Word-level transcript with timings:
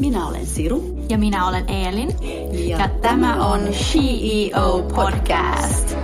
Minä 0.00 0.28
olen 0.28 0.46
Siru. 0.46 0.98
Ja 1.08 1.18
minä 1.18 1.48
olen 1.48 1.70
Eelin. 1.70 2.08
Ja, 2.68 2.78
ja 2.78 2.88
tämä 2.88 3.46
on 3.46 3.60
CEO 3.60 4.82
Podcast. 4.94 5.96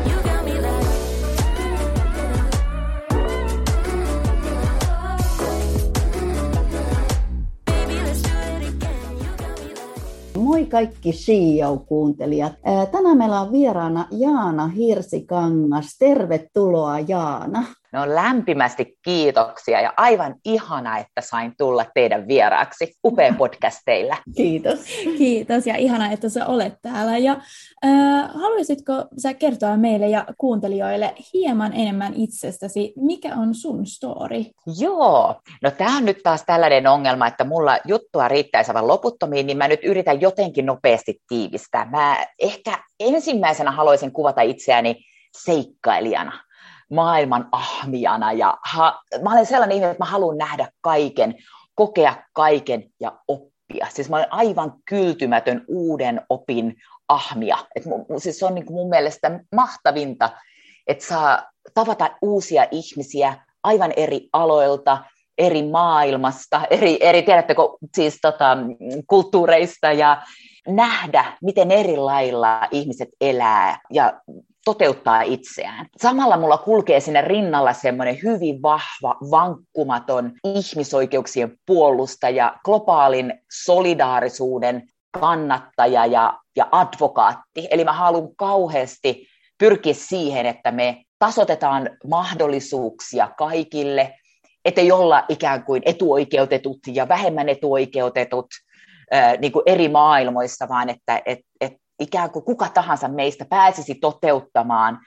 Moi 10.38 10.66
kaikki 10.66 11.12
CEO-kuuntelijat. 11.12 12.52
Tänään 12.92 13.18
meillä 13.18 13.40
on 13.40 13.52
vieraana 13.52 14.08
Jaana 14.10 14.66
Hirsikangas. 14.66 15.96
Tervetuloa 15.98 17.00
Jaana. 17.00 17.64
No 17.92 18.14
lämpimästi 18.14 18.98
kiitoksia 19.04 19.80
ja 19.80 19.92
aivan 19.96 20.34
ihana, 20.44 20.98
että 20.98 21.20
sain 21.20 21.52
tulla 21.58 21.84
teidän 21.94 22.28
vieraaksi. 22.28 22.94
Upea 23.04 23.34
podcast 23.38 23.78
teillä. 23.84 24.16
Kiitos. 24.36 24.78
Kiitos 25.18 25.66
ja 25.66 25.76
ihana, 25.76 26.12
että 26.12 26.28
sä 26.28 26.46
olet 26.46 26.74
täällä. 26.82 27.18
Ja 27.18 27.32
äh, 27.84 28.30
haluaisitko 28.34 28.92
sä 29.18 29.34
kertoa 29.34 29.76
meille 29.76 30.08
ja 30.08 30.24
kuuntelijoille 30.38 31.14
hieman 31.34 31.72
enemmän 31.72 32.14
itsestäsi? 32.14 32.92
Mikä 32.96 33.34
on 33.34 33.54
sun 33.54 33.86
story? 33.86 34.44
Joo, 34.80 35.34
no 35.62 35.70
tämä 35.70 35.96
on 35.96 36.04
nyt 36.04 36.18
taas 36.22 36.42
tällainen 36.46 36.86
ongelma, 36.86 37.26
että 37.26 37.44
mulla 37.44 37.78
juttua 37.84 38.28
riittäisi 38.28 38.70
aivan 38.70 38.88
loputtomiin, 38.88 39.46
niin 39.46 39.58
mä 39.58 39.68
nyt 39.68 39.84
yritän 39.84 40.20
jotenkin 40.20 40.66
nopeasti 40.66 41.20
tiivistää. 41.28 41.90
Mä 41.90 42.26
ehkä 42.38 42.78
ensimmäisenä 43.00 43.70
haluaisin 43.70 44.12
kuvata 44.12 44.40
itseäni 44.40 44.96
seikkailijana 45.44 46.45
maailman 46.90 47.48
ahmiana 47.52 48.32
ja 48.32 48.58
ha, 48.62 49.00
mä 49.22 49.32
olen 49.32 49.46
sellainen 49.46 49.74
ihminen, 49.74 49.90
että 49.90 50.04
mä 50.04 50.10
haluan 50.10 50.38
nähdä 50.38 50.68
kaiken, 50.80 51.34
kokea 51.74 52.14
kaiken 52.32 52.84
ja 53.00 53.12
oppia. 53.28 53.86
Siis 53.88 54.10
mä 54.10 54.16
olen 54.16 54.32
aivan 54.32 54.72
kyltymätön 54.84 55.64
uuden 55.68 56.20
opin 56.28 56.76
ahmia. 57.08 57.58
Et 57.74 57.82
siis 58.18 58.38
se 58.38 58.46
on 58.46 58.54
niin 58.54 58.72
mun 58.72 58.88
mielestä 58.88 59.40
mahtavinta, 59.54 60.30
että 60.86 61.06
saa 61.06 61.50
tavata 61.74 62.10
uusia 62.22 62.66
ihmisiä 62.70 63.36
aivan 63.62 63.92
eri 63.96 64.28
aloilta, 64.32 64.98
eri 65.38 65.62
maailmasta, 65.62 66.66
eri, 66.70 66.98
eri 67.00 67.22
tiedättekö, 67.22 67.62
siis 67.94 68.18
tota, 68.22 68.56
kulttuureista 69.06 69.92
ja 69.92 70.22
nähdä, 70.68 71.24
miten 71.42 71.70
eri 71.70 71.96
lailla 71.96 72.68
ihmiset 72.70 73.08
elää 73.20 73.80
ja 73.92 74.20
toteuttaa 74.66 75.22
itseään. 75.22 75.86
Samalla 75.96 76.36
mulla 76.36 76.58
kulkee 76.58 77.00
sinne 77.00 77.20
rinnalla 77.20 77.72
semmoinen 77.72 78.18
hyvin 78.22 78.62
vahva, 78.62 79.16
vankkumaton 79.30 80.32
ihmisoikeuksien 80.44 81.58
puolustaja, 81.66 82.56
globaalin 82.64 83.34
solidaarisuuden 83.64 84.82
kannattaja 85.20 86.06
ja, 86.06 86.38
ja 86.56 86.68
advokaatti. 86.72 87.68
Eli 87.70 87.84
mä 87.84 87.92
haluan 87.92 88.36
kauheasti 88.36 89.26
pyrkiä 89.58 89.94
siihen, 89.94 90.46
että 90.46 90.70
me 90.70 91.02
tasotetaan 91.18 91.90
mahdollisuuksia 92.08 93.28
kaikille, 93.38 94.14
ettei 94.64 94.92
olla 94.92 95.24
ikään 95.28 95.64
kuin 95.64 95.82
etuoikeutetut 95.84 96.78
ja 96.86 97.08
vähemmän 97.08 97.48
etuoikeutetut 97.48 98.46
niin 99.38 99.52
kuin 99.52 99.62
eri 99.66 99.88
maailmoissa, 99.88 100.68
vaan 100.68 100.88
että 100.88 101.22
et, 101.26 101.38
et 101.60 101.72
ikään 102.00 102.30
kuin 102.30 102.44
kuka 102.44 102.68
tahansa 102.68 103.08
meistä 103.08 103.44
pääsisi 103.44 103.94
toteuttamaan 103.94 104.98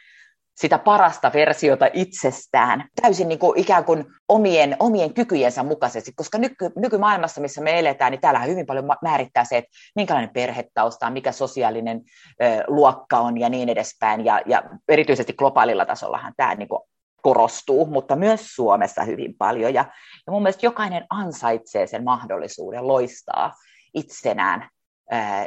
sitä 0.59 0.79
parasta 0.79 1.31
versiota 1.33 1.87
itsestään. 1.93 2.87
Täysin 3.01 3.27
niin 3.27 3.39
kuin 3.39 3.59
ikään 3.59 3.85
kuin 3.85 4.05
omien, 4.29 4.75
omien 4.79 5.13
kykyjensä 5.13 5.63
mukaisesti, 5.63 6.11
koska 6.15 6.37
nyky, 6.37 6.69
nykymaailmassa, 6.75 7.41
missä 7.41 7.61
me 7.61 7.79
eletään, 7.79 8.11
niin 8.11 8.21
täällä 8.21 8.39
hyvin 8.39 8.65
paljon 8.65 8.85
määrittää 9.01 9.43
se, 9.43 9.57
että 9.57 9.69
minkälainen 9.95 10.33
perhetausta 10.33 11.07
on, 11.07 11.13
mikä 11.13 11.31
sosiaalinen 11.31 12.01
ö, 12.41 12.63
luokka 12.67 13.19
on 13.19 13.39
ja 13.39 13.49
niin 13.49 13.69
edespäin, 13.69 14.25
ja, 14.25 14.41
ja 14.45 14.63
erityisesti 14.87 15.33
globaalilla 15.33 15.85
tasollahan 15.85 16.33
tämä 16.37 16.55
niin 16.55 16.69
kuin 16.69 16.81
korostuu, 17.21 17.85
mutta 17.85 18.15
myös 18.15 18.55
Suomessa 18.55 19.03
hyvin 19.03 19.35
paljon, 19.37 19.73
ja, 19.73 19.85
ja 20.27 20.31
mun 20.31 20.41
mielestä 20.41 20.65
jokainen 20.65 21.05
ansaitsee 21.09 21.87
sen 21.87 22.03
mahdollisuuden 22.03 22.87
loistaa 22.87 23.53
itsenään 23.93 24.69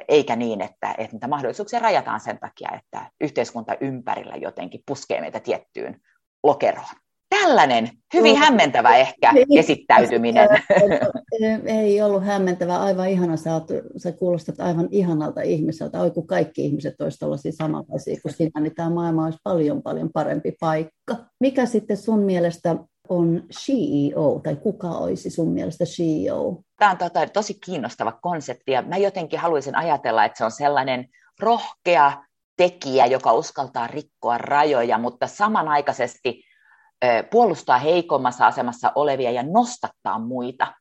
eikä 0.08 0.36
niin, 0.36 0.60
että, 0.60 0.94
että 0.98 1.12
niitä 1.12 1.28
mahdollisuuksia 1.28 1.78
rajataan 1.78 2.20
sen 2.20 2.38
takia, 2.38 2.70
että 2.74 3.10
yhteiskunta 3.20 3.76
ympärillä 3.80 4.36
jotenkin 4.36 4.82
puskee 4.86 5.20
meitä 5.20 5.40
tiettyyn 5.40 6.00
lokeroon. 6.42 6.94
Tällainen 7.40 7.90
hyvin 8.14 8.36
hämmentävä 8.36 8.96
ehkä 8.96 9.32
esittäytyminen. 9.58 10.48
Ei 11.66 12.02
ollut 12.02 12.24
hämmentävä, 12.24 12.78
aivan 12.78 13.08
ihana. 13.08 13.36
Sä, 13.36 13.54
oot, 13.54 13.68
sä 13.96 14.12
kuulostat 14.12 14.60
aivan 14.60 14.88
ihanalta 14.90 15.42
ihmiseltä. 15.42 16.00
Oi 16.00 16.10
kun 16.10 16.26
kaikki 16.26 16.64
ihmiset 16.64 17.00
olisivat 17.00 17.20
tällaisia 17.20 17.52
samanlaisia 17.52 18.20
kuin 18.22 18.34
sinä, 18.34 18.60
niin 18.60 18.74
tämä 18.74 18.90
maailma 18.90 19.24
olisi 19.24 19.38
paljon 19.42 19.82
paljon 19.82 20.10
parempi 20.12 20.52
paikka. 20.60 21.16
Mikä 21.40 21.66
sitten 21.66 21.96
sun 21.96 22.18
mielestä 22.18 22.76
on 23.18 23.42
CEO, 23.52 24.40
tai 24.44 24.56
kuka 24.56 24.88
olisi 24.88 25.30
sun 25.30 25.48
mielestä 25.48 25.84
CEO? 25.84 26.62
Tämä 26.78 26.90
on 26.90 26.98
tota, 26.98 27.26
tosi 27.26 27.54
kiinnostava 27.54 28.12
konsepti, 28.12 28.72
ja 28.72 28.82
mä 28.82 28.96
jotenkin 28.96 29.38
haluaisin 29.38 29.76
ajatella, 29.76 30.24
että 30.24 30.38
se 30.38 30.44
on 30.44 30.50
sellainen 30.50 31.08
rohkea 31.40 32.12
tekijä, 32.56 33.06
joka 33.06 33.32
uskaltaa 33.32 33.86
rikkoa 33.86 34.38
rajoja, 34.38 34.98
mutta 34.98 35.26
samanaikaisesti 35.26 36.42
puolustaa 37.30 37.78
heikommassa 37.78 38.46
asemassa 38.46 38.92
olevia 38.94 39.30
ja 39.30 39.42
nostattaa 39.42 40.18
muita. 40.18 40.74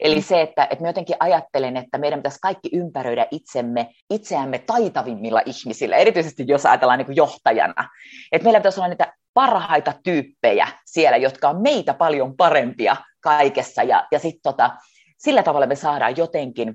Eli 0.00 0.14
mm. 0.14 0.22
se, 0.22 0.40
että, 0.40 0.64
että 0.70 0.84
mä 0.84 0.88
jotenkin 0.88 1.16
ajattelen, 1.20 1.76
että 1.76 1.98
meidän 1.98 2.18
pitäisi 2.18 2.38
kaikki 2.42 2.68
ympäröidä 2.72 3.26
itsemme, 3.30 3.90
itseämme 4.10 4.58
taitavimmilla 4.58 5.42
ihmisillä, 5.46 5.96
erityisesti 5.96 6.44
jos 6.46 6.66
ajatellaan 6.66 6.98
niin 6.98 7.16
johtajana. 7.16 7.88
Että 8.32 8.44
meillä 8.44 8.60
pitäisi 8.60 8.80
olla 8.80 8.88
niitä 8.88 9.12
parhaita 9.34 9.92
tyyppejä 10.04 10.68
siellä, 10.84 11.16
jotka 11.16 11.48
on 11.48 11.62
meitä 11.62 11.94
paljon 11.94 12.36
parempia 12.36 12.96
kaikessa. 13.20 13.82
Ja, 13.82 14.06
ja 14.12 14.18
sitten 14.18 14.40
tota, 14.42 14.70
sillä 15.18 15.42
tavalla 15.42 15.66
me 15.66 15.76
saadaan 15.76 16.16
jotenkin 16.16 16.74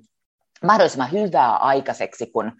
mahdollisimman 0.64 1.12
hyvää 1.12 1.56
aikaiseksi, 1.58 2.26
kun, 2.26 2.52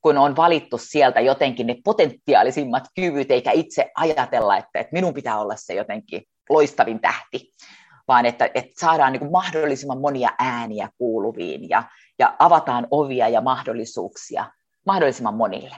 kun 0.00 0.18
on 0.18 0.36
valittu 0.36 0.78
sieltä 0.78 1.20
jotenkin 1.20 1.66
ne 1.66 1.76
potentiaalisimmat 1.84 2.84
kyvyt, 2.94 3.30
eikä 3.30 3.50
itse 3.52 3.90
ajatella, 3.94 4.56
että, 4.56 4.80
että 4.80 4.92
minun 4.92 5.14
pitää 5.14 5.40
olla 5.40 5.54
se 5.56 5.74
jotenkin 5.74 6.22
loistavin 6.50 7.00
tähti, 7.00 7.52
vaan 8.08 8.26
että, 8.26 8.50
että 8.54 8.72
saadaan 8.80 9.12
niin 9.12 9.30
mahdollisimman 9.30 10.00
monia 10.00 10.30
ääniä 10.38 10.88
kuuluviin 10.98 11.68
ja, 11.68 11.82
ja 12.18 12.36
avataan 12.38 12.86
ovia 12.90 13.28
ja 13.28 13.40
mahdollisuuksia 13.40 14.44
mahdollisimman 14.86 15.34
monille. 15.34 15.76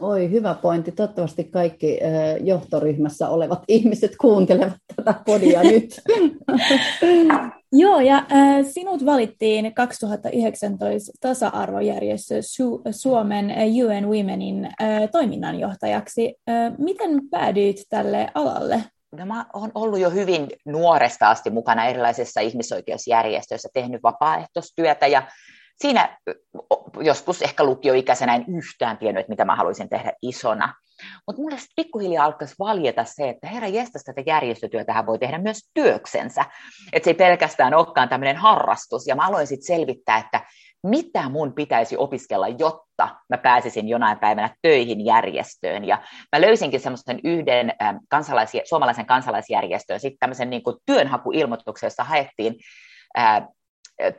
Oi, 0.00 0.30
hyvä 0.30 0.54
pointti. 0.54 0.92
Toivottavasti 0.92 1.44
kaikki 1.44 1.98
johtoryhmässä 2.44 3.28
olevat 3.28 3.62
ihmiset 3.68 4.16
kuuntelevat 4.20 4.76
tätä 4.96 5.14
podia 5.26 5.62
nyt. 5.72 6.00
Joo, 7.72 8.00
ja 8.00 8.16
äh, 8.16 8.64
sinut 8.70 9.06
valittiin 9.06 9.74
2019 9.74 11.12
tasa-arvojärjestö 11.20 12.34
Su- 12.38 12.82
Suomen 12.90 13.54
UN 13.84 14.08
Womenin 14.08 14.64
äh, 14.64 15.10
toiminnanjohtajaksi. 15.12 16.34
Äh, 16.48 16.72
miten 16.78 17.20
päädyit 17.30 17.76
tälle 17.88 18.30
alalle? 18.34 18.84
No, 19.16 19.26
mä 19.26 19.46
olen 19.52 19.70
ollut 19.74 19.98
jo 19.98 20.10
hyvin 20.10 20.48
nuoresta 20.64 21.30
asti 21.30 21.50
mukana 21.50 21.86
erilaisissa 21.86 22.40
ihmisoikeusjärjestöissä, 22.40 23.68
tehnyt 23.74 24.02
vapaaehtoistyötä 24.02 25.06
ja 25.06 25.22
siinä 25.76 26.18
joskus 27.00 27.42
ehkä 27.42 27.64
lukioikäisenä 27.64 28.34
en 28.34 28.44
yhtään 28.48 28.98
tiennyt, 28.98 29.20
että 29.20 29.32
mitä 29.32 29.44
mä 29.44 29.56
haluaisin 29.56 29.88
tehdä 29.88 30.12
isona. 30.22 30.74
Mutta 31.26 31.42
mulle 31.42 31.58
sitten 31.58 31.84
pikkuhiljaa 31.84 32.24
alkaisi 32.24 32.54
valjeta 32.58 33.04
se, 33.04 33.28
että 33.28 33.48
herra 33.48 33.68
jestas 33.68 34.02
tätä 34.04 34.22
järjestötyötähän 34.26 35.06
voi 35.06 35.18
tehdä 35.18 35.38
myös 35.38 35.70
työksensä. 35.74 36.44
Että 36.92 37.04
se 37.04 37.10
ei 37.10 37.14
pelkästään 37.14 37.74
olekaan 37.74 38.08
tämmöinen 38.08 38.36
harrastus. 38.36 39.06
Ja 39.06 39.16
mä 39.16 39.26
aloin 39.26 39.46
sitten 39.46 39.76
selvittää, 39.76 40.18
että 40.18 40.40
mitä 40.88 41.28
mun 41.28 41.52
pitäisi 41.52 41.96
opiskella, 41.96 42.48
jotta 42.48 43.08
mä 43.28 43.38
pääsisin 43.38 43.88
jonain 43.88 44.18
päivänä 44.18 44.54
töihin 44.62 45.04
järjestöön. 45.04 45.84
Ja 45.84 46.02
mä 46.36 46.40
löysinkin 46.40 46.80
semmoisen 46.80 47.20
yhden 47.24 47.72
kansalaisia, 48.08 48.62
suomalaisen 48.64 49.06
kansalaisjärjestöön, 49.06 50.00
sitten 50.00 50.18
tämmöisen 50.18 50.50
niin 50.50 50.62
työnhakuilmoituksen, 50.86 51.86
jossa 51.86 52.04
haettiin 52.04 52.54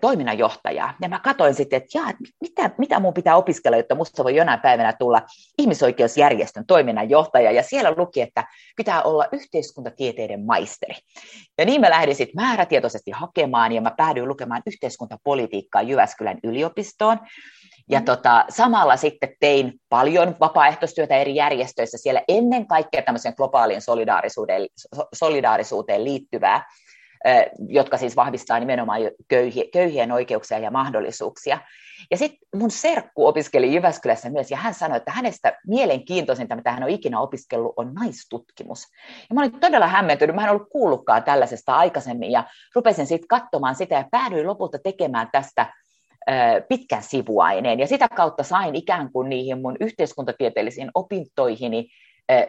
toiminnanjohtajaa. 0.02 0.94
Ja 1.02 1.10
mä 1.10 1.20
katsoin 1.20 1.54
sitten, 1.54 1.78
että 1.78 1.98
jaa, 1.98 2.12
mitä, 2.42 2.70
mitä 2.78 3.00
mun 3.00 3.14
pitää 3.14 3.36
opiskella, 3.36 3.78
jotta 3.78 3.96
musta 3.96 4.24
voi 4.24 4.36
jonain 4.36 4.60
päivänä 4.60 4.94
tulla 4.94 5.22
ihmisoikeusjärjestön 5.58 6.66
toiminnanjohtaja. 6.66 7.52
Ja 7.52 7.64
siellä 7.64 7.94
luki, 7.98 8.22
että 8.22 8.44
pitää 8.76 9.02
olla 9.02 9.26
yhteiskuntatieteiden 9.32 10.46
maisteri. 10.46 10.96
Ja 11.58 11.66
niin 11.66 11.82
mä 11.82 11.90
lähdin 11.90 12.16
sitten 12.16 12.44
määrätietoisesti 12.44 13.12
hakemaan, 13.12 13.72
ja 13.72 13.82
mä 13.82 13.92
päädyin 13.98 14.28
lukemaan 14.28 14.62
yhteiskuntapolitiikkaa 14.66 15.82
Jyväskylän 15.82 16.40
yliopistoon. 16.44 17.20
Ja 17.90 18.00
mm. 18.00 18.06
tota, 18.06 18.46
samalla 18.50 18.98
sitten 18.98 19.36
tein 19.40 19.74
paljon 19.90 20.36
vapaaehtoistyötä 20.40 21.16
eri 21.16 21.36
järjestöissä 21.36 21.98
siellä 21.98 22.22
ennen 22.28 22.68
kaikkea 22.68 23.02
tämmöisen 23.02 23.34
globaalin 23.38 23.82
solidaarisuuteen, 23.82 24.68
solidaarisuuteen 25.14 26.04
liittyvää 26.04 26.66
jotka 27.70 27.98
siis 27.98 28.16
vahvistaa 28.16 28.60
nimenomaan 28.60 29.02
köyhien 29.74 30.12
oikeuksia 30.12 30.60
ja 30.60 30.72
mahdollisuuksia. 30.72 31.60
Ja 32.12 32.18
sitten 32.18 32.40
mun 32.56 32.72
serkku 32.72 33.28
opiskeli 33.28 33.74
Jyväskylässä 33.74 34.30
myös, 34.30 34.52
ja 34.52 34.58
hän 34.58 34.74
sanoi, 34.74 34.98
että 34.98 35.12
hänestä 35.12 35.58
mielenkiintoisinta, 35.68 36.56
mitä 36.56 36.72
hän 36.72 36.84
on 36.84 36.90
ikinä 36.90 37.20
opiskellut, 37.20 37.74
on 37.78 37.94
naistutkimus. 37.94 38.84
Ja 39.30 39.36
mä 39.36 39.42
olin 39.42 39.60
todella 39.60 39.88
hämmentynyt, 39.88 40.36
mä 40.36 40.44
en 40.44 40.50
ollut 40.50 40.70
kuullutkaan 40.70 41.24
tällaisesta 41.24 41.76
aikaisemmin, 41.76 42.32
ja 42.32 42.44
rupesin 42.76 43.08
sitten 43.08 43.28
katsomaan 43.28 43.76
sitä, 43.76 43.96
ja 43.96 44.06
päädyin 44.12 44.48
lopulta 44.48 44.80
tekemään 44.80 45.30
tästä 45.32 45.74
pitkän 46.70 47.04
sivuaineen, 47.04 47.80
ja 47.80 47.88
sitä 47.88 48.08
kautta 48.08 48.44
sain 48.44 48.76
ikään 48.76 49.12
kuin 49.12 49.30
niihin 49.30 49.62
mun 49.62 49.78
yhteiskuntatieteellisiin 49.80 50.92
opintoihini 50.94 51.88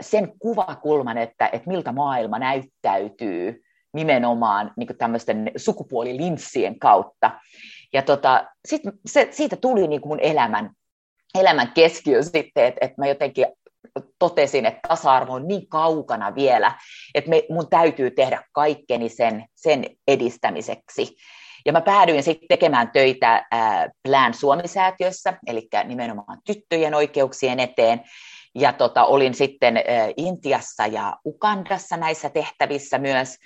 sen 0.00 0.32
kuvakulman, 0.38 1.19
että, 1.19 1.49
että 1.53 1.70
miltä 1.70 1.93
maailma 1.93 2.38
näyttäytyy 2.38 3.62
nimenomaan 3.98 4.72
niin 4.76 4.98
tämmöisten 4.98 5.50
sukupuolilinssien 5.56 6.78
kautta. 6.78 7.30
Ja 7.92 8.02
tota, 8.02 8.46
sit 8.68 8.82
se, 9.06 9.28
siitä 9.30 9.56
tuli 9.56 9.88
niin 9.88 10.00
mun 10.04 10.20
elämän, 10.20 10.70
elämän 11.38 11.72
keskiö 11.74 12.22
sitten, 12.22 12.64
että, 12.64 12.78
että 12.80 12.94
mä 12.98 13.06
jotenkin 13.06 13.46
totesin, 14.18 14.66
että 14.66 14.88
tasa-arvo 14.88 15.32
on 15.32 15.48
niin 15.48 15.68
kaukana 15.68 16.34
vielä, 16.34 16.72
että 17.14 17.30
me, 17.30 17.42
mun 17.50 17.70
täytyy 17.70 18.10
tehdä 18.10 18.42
kaikkeni 18.52 19.08
sen, 19.08 19.44
sen 19.54 19.84
edistämiseksi. 20.08 21.16
Ja 21.66 21.72
mä 21.72 21.80
päädyin 21.80 22.22
sitten 22.22 22.48
tekemään 22.48 22.90
töitä 22.90 23.46
Plan 24.04 24.34
Suomi-säätiössä, 24.34 25.38
eli 25.46 25.68
nimenomaan 25.84 26.38
tyttöjen 26.46 26.94
oikeuksien 26.94 27.60
eteen, 27.60 28.00
ja 28.58 28.72
tota, 28.72 29.05
olin 29.05 29.34
sitten 29.34 29.75
Intiassa 30.16 30.87
ja 30.87 31.16
Ukandassa 31.25 31.96
näissä 31.96 32.31
tehtävissä 32.31 32.99
myös, 32.99 33.37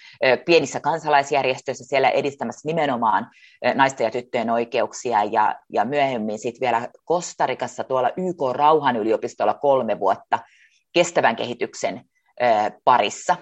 pienissä 0.45 0.81
kansalaisjärjestöissä 0.81 1.85
siellä 1.85 2.11
edistämässä 2.11 2.69
nimenomaan 2.69 3.31
naisten 3.75 4.05
ja 4.05 4.11
tyttöjen 4.11 4.51
oikeuksia, 4.51 5.25
ja, 5.25 5.55
ja 5.73 5.85
myöhemmin 5.85 6.39
sitten 6.39 6.61
vielä 6.61 6.89
Kostarikassa 7.05 7.85
tuolla 7.85 8.11
YK 8.17 8.41
Rauhan 8.53 8.97
yliopistolla 8.97 9.55
kolme 9.55 10.01
vuotta 10.01 10.39
kestävän 10.93 11.37
kehityksen 11.37 12.05
parissa 12.85 13.37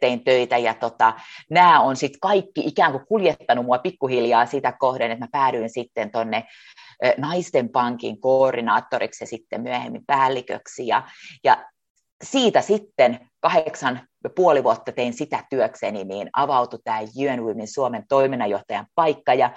tein 0.00 0.24
töitä 0.24 0.58
ja 0.58 0.74
tota, 0.74 1.12
nämä 1.50 1.80
on 1.80 1.96
sitten 1.96 2.20
kaikki 2.20 2.60
ikään 2.66 2.92
kuin 2.92 3.06
kuljettanut 3.06 3.66
mua 3.66 3.78
pikkuhiljaa 3.78 4.46
sitä 4.46 4.72
kohden, 4.72 5.10
että 5.10 5.24
mä 5.24 5.28
päädyin 5.32 5.70
sitten 5.70 6.10
tuonne 6.10 6.44
naisten 7.16 7.68
pankin 7.68 8.20
koordinaattoriksi 8.20 9.24
ja 9.24 9.28
sitten 9.28 9.60
myöhemmin 9.60 10.06
päälliköksi. 10.06 10.86
Ja, 10.86 11.02
ja 11.44 11.64
siitä 12.24 12.60
sitten 12.60 13.28
kahdeksan 13.40 14.00
puoli 14.36 14.64
vuotta 14.64 14.92
tein 14.92 15.12
sitä 15.12 15.44
työkseni, 15.50 16.04
niin 16.04 16.30
avautui 16.36 16.78
tämä 16.84 17.00
UN 17.00 17.44
Women 17.44 17.68
Suomen 17.68 18.04
toiminnanjohtajan 18.08 18.86
paikka, 18.94 19.34
ja 19.34 19.50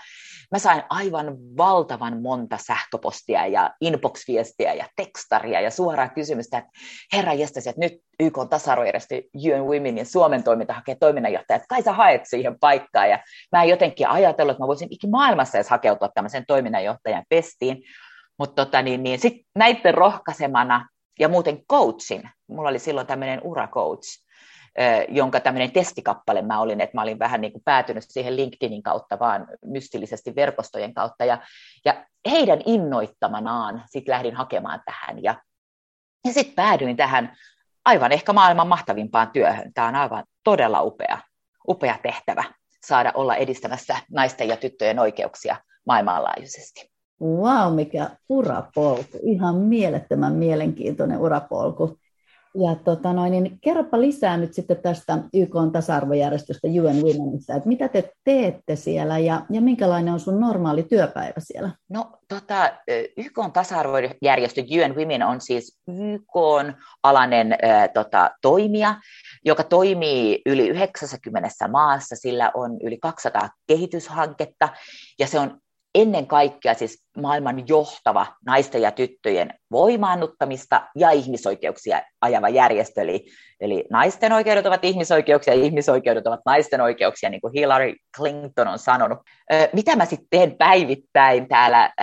mä 0.52 0.60
sain 0.60 0.84
aivan 0.90 1.38
valtavan 1.58 2.22
monta 2.22 2.58
sähköpostia 2.58 3.48
ja 3.48 3.74
inbox-viestiä 3.82 4.74
ja 4.74 4.86
tekstaria 4.96 5.62
ja 5.62 5.72
suoraa 5.72 6.10
kysymystä, 6.10 6.58
että 6.58 6.70
herra 7.14 7.34
jestas, 7.34 7.68
että 7.68 7.82
nyt 7.82 7.94
YK 8.20 8.38
tasa-arvojärjestö 8.50 9.16
Women 9.62 9.98
ja 9.98 10.06
Suomen 10.06 10.44
toiminta 10.44 10.74
hakee 10.74 10.96
toiminnanjohtaja, 10.96 11.56
että 11.56 11.68
kai 11.70 11.84
sä 11.84 11.94
haet 11.94 12.22
siihen 12.24 12.60
paikkaan, 12.60 13.10
ja 13.10 13.20
mä 13.52 13.64
en 13.64 13.70
jotenkin 13.70 14.08
ajatellut, 14.08 14.52
että 14.52 14.64
mä 14.64 14.68
voisin 14.68 14.88
ikin 14.92 15.10
maailmassa 15.10 15.58
edes 15.58 15.70
hakeutua 15.70 16.10
tämmöisen 16.14 16.44
toiminnanjohtajan 16.48 17.24
pestiin, 17.30 17.84
mutta 18.40 18.66
tota, 18.66 18.82
niin, 18.82 19.04
niin 19.04 19.20
sitten 19.20 19.46
näiden 19.56 19.94
rohkaisemana 19.94 20.88
ja 21.20 21.30
muuten 21.30 21.66
coachin. 21.66 22.30
Mulla 22.48 22.70
oli 22.70 22.80
silloin 22.80 23.08
tämmöinen 23.08 23.42
uracoach, 23.44 24.08
jonka 25.10 25.40
tämmöinen 25.40 25.72
testikappale 25.72 26.42
mä 26.42 26.60
olin, 26.60 26.82
että 26.82 26.98
mä 26.98 27.02
olin 27.02 27.20
vähän 27.20 27.42
niin 27.42 27.52
kuin 27.52 27.64
päätynyt 27.66 28.04
siihen 28.08 28.36
LinkedInin 28.36 28.84
kautta, 28.84 29.20
vaan 29.20 29.48
mystillisesti 29.66 30.36
verkostojen 30.36 30.94
kautta. 30.94 31.26
Ja, 31.26 31.42
ja 31.86 32.06
heidän 32.32 32.62
innoittamanaan 32.66 33.84
sitten 33.90 34.12
lähdin 34.12 34.36
hakemaan 34.36 34.82
tähän. 34.86 35.24
Ja, 35.24 35.36
ja 36.26 36.34
sitten 36.34 36.56
päädyin 36.56 36.98
tähän 36.98 37.38
aivan 37.86 38.12
ehkä 38.12 38.34
maailman 38.34 38.68
mahtavimpaan 38.68 39.32
työhön. 39.32 39.74
Tämä 39.74 39.88
on 39.88 39.96
aivan 39.96 40.24
todella 40.44 40.82
upea, 40.82 41.18
upea 41.68 41.98
tehtävä 42.04 42.44
saada 42.86 43.12
olla 43.16 43.36
edistämässä 43.36 43.98
naisten 44.12 44.48
ja 44.48 44.58
tyttöjen 44.58 45.00
oikeuksia 45.00 45.56
maailmanlaajuisesti. 45.86 46.99
Wow, 47.22 47.76
mikä 47.76 48.10
urapolku. 48.30 49.04
Ihan 49.22 49.56
mielettömän 49.56 50.34
mielenkiintoinen 50.34 51.20
urapolku. 51.20 51.98
Ja 52.56 52.76
tota 52.76 53.14
noin, 53.14 53.32
niin 53.32 53.60
kerropa 53.62 54.02
lisää 54.02 54.38
nyt 54.38 54.54
sitten 54.54 54.78
tästä 54.78 55.18
YK 55.34 55.54
tasa-arvojärjestöstä 55.72 56.68
UN 56.68 57.04
Womenissa, 57.04 57.56
että 57.56 57.68
mitä 57.68 57.88
te 57.88 58.12
teette 58.24 58.76
siellä 58.76 59.20
ja, 59.20 59.42
ja 59.50 59.62
minkälainen 59.62 60.14
on 60.14 60.20
sun 60.20 60.40
normaali 60.40 60.84
työpäivä 60.84 61.40
siellä? 61.40 61.72
No 61.90 62.12
tota, 62.28 62.72
YK 63.18 63.40
tasa-arvojärjestö 63.54 64.62
UN 64.62 64.96
Women 64.96 65.24
on 65.24 65.42
siis 65.42 65.80
YK 65.88 66.34
alainen 67.04 67.54
äh, 67.64 67.90
tota, 67.94 68.32
toimija, 68.42 68.96
joka 69.46 69.64
toimii 69.64 70.42
yli 70.46 70.68
90 70.68 71.68
maassa, 71.68 72.16
sillä 72.16 72.52
on 72.54 72.78
yli 72.84 72.98
200 72.98 73.50
kehityshanketta 73.68 74.70
ja 75.20 75.28
se 75.28 75.40
on 75.40 75.60
ennen 75.96 76.28
kaikkea 76.28 76.74
siis 76.74 77.04
maailman 77.18 77.68
johtava 77.68 78.28
naisten 78.46 78.82
ja 78.82 78.92
tyttöjen 78.92 79.54
voimaannuttamista 79.72 80.88
ja 80.96 81.12
ihmisoikeuksia 81.12 82.02
ajava 82.22 82.50
järjestö. 82.50 83.02
Eli, 83.02 83.26
eli 83.60 83.86
naisten 83.92 84.34
oikeudet 84.34 84.66
ovat 84.66 84.86
ihmisoikeuksia 84.86 85.54
ja 85.54 85.64
ihmisoikeudet 85.64 86.28
ovat 86.28 86.40
naisten 86.46 86.82
oikeuksia, 86.82 87.30
niin 87.30 87.42
kuin 87.42 87.54
Hillary 87.54 87.96
Clinton 88.18 88.68
on 88.68 88.80
sanonut. 88.80 89.20
Mitä 89.74 89.96
mä 89.96 90.06
sitten 90.06 90.28
teen 90.30 90.56
päivittäin 90.58 91.48
täällä 91.48 91.94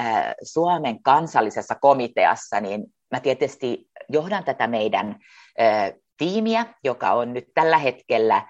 Suomen 0.42 1.02
kansallisessa 1.02 1.74
komiteassa, 1.80 2.60
niin 2.60 2.84
mä 3.10 3.20
tietysti 3.20 3.88
johdan 4.08 4.44
tätä 4.44 4.66
meidän 4.66 5.16
tiimiä, 6.18 6.66
joka 6.84 7.12
on 7.12 7.32
nyt 7.32 7.44
tällä 7.54 7.78
hetkellä 7.78 8.48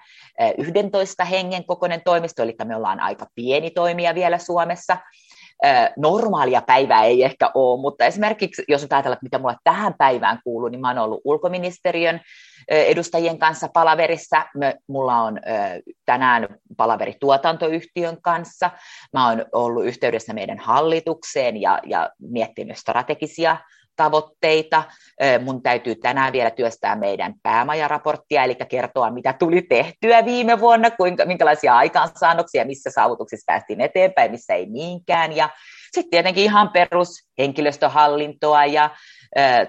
11 0.57 1.25
hengen 1.25 1.65
kokoinen 1.65 2.01
toimisto, 2.05 2.43
eli 2.43 2.55
me 2.65 2.75
ollaan 2.75 2.99
aika 2.99 3.25
pieni 3.35 3.71
toimija 3.71 4.15
vielä 4.15 4.37
Suomessa, 4.37 4.97
normaalia 5.97 6.61
päivää 6.61 7.03
ei 7.03 7.23
ehkä 7.23 7.51
ole, 7.53 7.81
mutta 7.81 8.05
esimerkiksi 8.05 8.63
jos 8.67 8.87
ajatellaan, 8.89 9.19
mitä 9.21 9.39
mulla 9.39 9.55
tähän 9.63 9.93
päivään 9.97 10.39
kuuluu, 10.43 10.69
niin 10.69 10.81
mä 10.81 10.87
oon 10.87 10.97
ollut 10.97 11.21
ulkoministeriön 11.23 12.21
edustajien 12.67 13.39
kanssa 13.39 13.67
palaverissa. 13.73 14.45
Mulla 14.87 15.21
on 15.21 15.39
tänään 16.05 16.47
palaveri 16.77 17.15
tuotantoyhtiön 17.19 18.21
kanssa. 18.21 18.71
Mä 19.13 19.29
oon 19.29 19.45
ollut 19.51 19.85
yhteydessä 19.85 20.33
meidän 20.33 20.59
hallitukseen 20.59 21.61
ja, 21.61 21.79
ja 21.85 22.09
miettinyt 22.19 22.77
strategisia 22.77 23.57
tavoitteita. 23.97 24.83
Mun 25.43 25.63
täytyy 25.63 25.95
tänään 25.95 26.33
vielä 26.33 26.51
työstää 26.51 26.95
meidän 26.95 27.33
päämajaraporttia, 27.43 28.43
eli 28.43 28.55
kertoa, 28.55 29.11
mitä 29.11 29.33
tuli 29.33 29.61
tehtyä 29.61 30.25
viime 30.25 30.59
vuonna, 30.59 30.91
kuinka, 30.91 31.25
minkälaisia 31.25 31.77
aikaansaannoksia, 31.77 32.65
missä 32.65 32.91
saavutuksissa 32.91 33.43
päästiin 33.47 33.81
eteenpäin, 33.81 34.31
missä 34.31 34.53
ei 34.53 34.65
niinkään. 34.65 35.35
Ja 35.35 35.49
sitten 35.91 36.11
tietenkin 36.11 36.43
ihan 36.43 36.69
perus 36.69 37.09
henkilöstöhallintoa 37.37 38.65
ja 38.65 38.89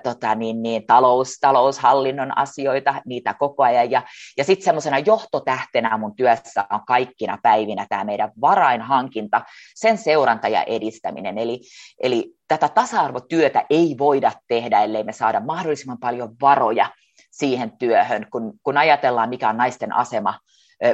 tota, 0.02 0.34
niin, 0.34 0.62
niin, 0.62 0.86
talous, 0.86 1.38
taloushallinnon 1.40 2.38
asioita, 2.38 2.94
niitä 3.06 3.34
koko 3.34 3.62
ajan. 3.62 3.90
Ja, 3.90 4.02
ja 4.36 4.44
sitten 4.44 4.64
semmoisena 4.64 4.98
johtotähtenä 4.98 5.98
mun 5.98 6.16
työssä 6.16 6.64
on 6.70 6.80
kaikkina 6.86 7.38
päivinä 7.42 7.86
tämä 7.88 8.04
meidän 8.04 8.32
varainhankinta, 8.40 9.42
sen 9.74 9.98
seuranta 9.98 10.48
ja 10.48 10.62
edistäminen. 10.62 11.38
Eli, 11.38 11.60
eli 12.02 12.34
tätä 12.48 12.68
tasa-arvotyötä 12.68 13.64
ei 13.70 13.94
voida 13.98 14.32
tehdä, 14.48 14.82
ellei 14.82 15.04
me 15.04 15.12
saada 15.12 15.40
mahdollisimman 15.40 15.98
paljon 15.98 16.36
varoja 16.42 16.90
siihen 17.30 17.78
työhön, 17.78 18.26
kun, 18.32 18.52
kun 18.62 18.76
ajatellaan, 18.76 19.28
mikä 19.28 19.48
on 19.48 19.56
naisten 19.56 19.92
asema 19.92 20.34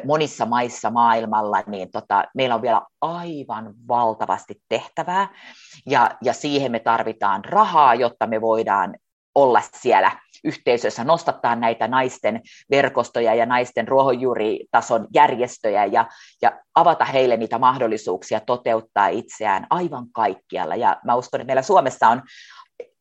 monissa 0.05 0.47
maissa 0.47 0.91
maailmalla, 0.91 1.63
niin 1.67 1.91
tota, 1.91 2.25
meillä 2.35 2.55
on 2.55 2.63
vielä 2.63 2.83
aivan 3.01 3.75
valtavasti 3.89 4.55
tehtävää, 4.69 5.29
ja, 5.87 6.11
ja 6.23 6.33
siihen 6.33 6.73
me 6.73 6.79
tarvitaan 6.79 7.45
rahaa, 7.45 7.95
jotta 7.95 8.27
me 8.27 8.41
voidaan 8.41 8.97
olla 9.35 9.63
siellä 9.75 10.11
yhteisössä, 10.45 11.05
nostattaa 11.05 11.57
näitä 11.57 11.89
naisten 11.89 12.41
verkostoja 12.71 13.35
ja 13.35 13.47
naisten 13.47 13.89
ruohonjuuritason 13.89 15.07
järjestöjä 15.15 15.85
ja, 15.85 16.07
ja 16.43 16.61
avata 16.75 17.05
heille 17.05 17.37
niitä 17.37 17.59
mahdollisuuksia 17.59 18.41
toteuttaa 18.41 19.09
itseään 19.09 19.67
aivan 19.71 20.07
kaikkialla. 20.13 20.77
Ja 20.77 20.97
mä 21.05 21.15
uskon, 21.15 21.41
että 21.41 21.47
meillä 21.47 21.63
Suomessa 21.63 22.09
on 22.09 22.23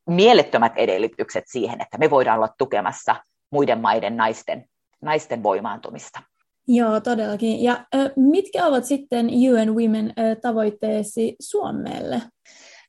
mielettömät 0.07 0.73
edellytykset 0.75 1.43
siihen, 1.47 1.81
että 1.81 1.97
me 1.97 2.09
voidaan 2.09 2.37
olla 2.37 2.53
tukemassa 2.57 3.15
muiden 3.51 3.81
maiden 3.81 4.17
naisten, 4.17 4.65
naisten 5.01 5.43
voimaantumista. 5.43 6.19
Joo, 6.67 6.99
todellakin. 6.99 7.63
Ja 7.63 7.85
mitkä 8.15 8.65
ovat 8.65 8.85
sitten 8.85 9.25
UN 9.25 9.75
Women 9.75 10.13
tavoitteesi 10.41 11.35
Suomelle? 11.41 12.21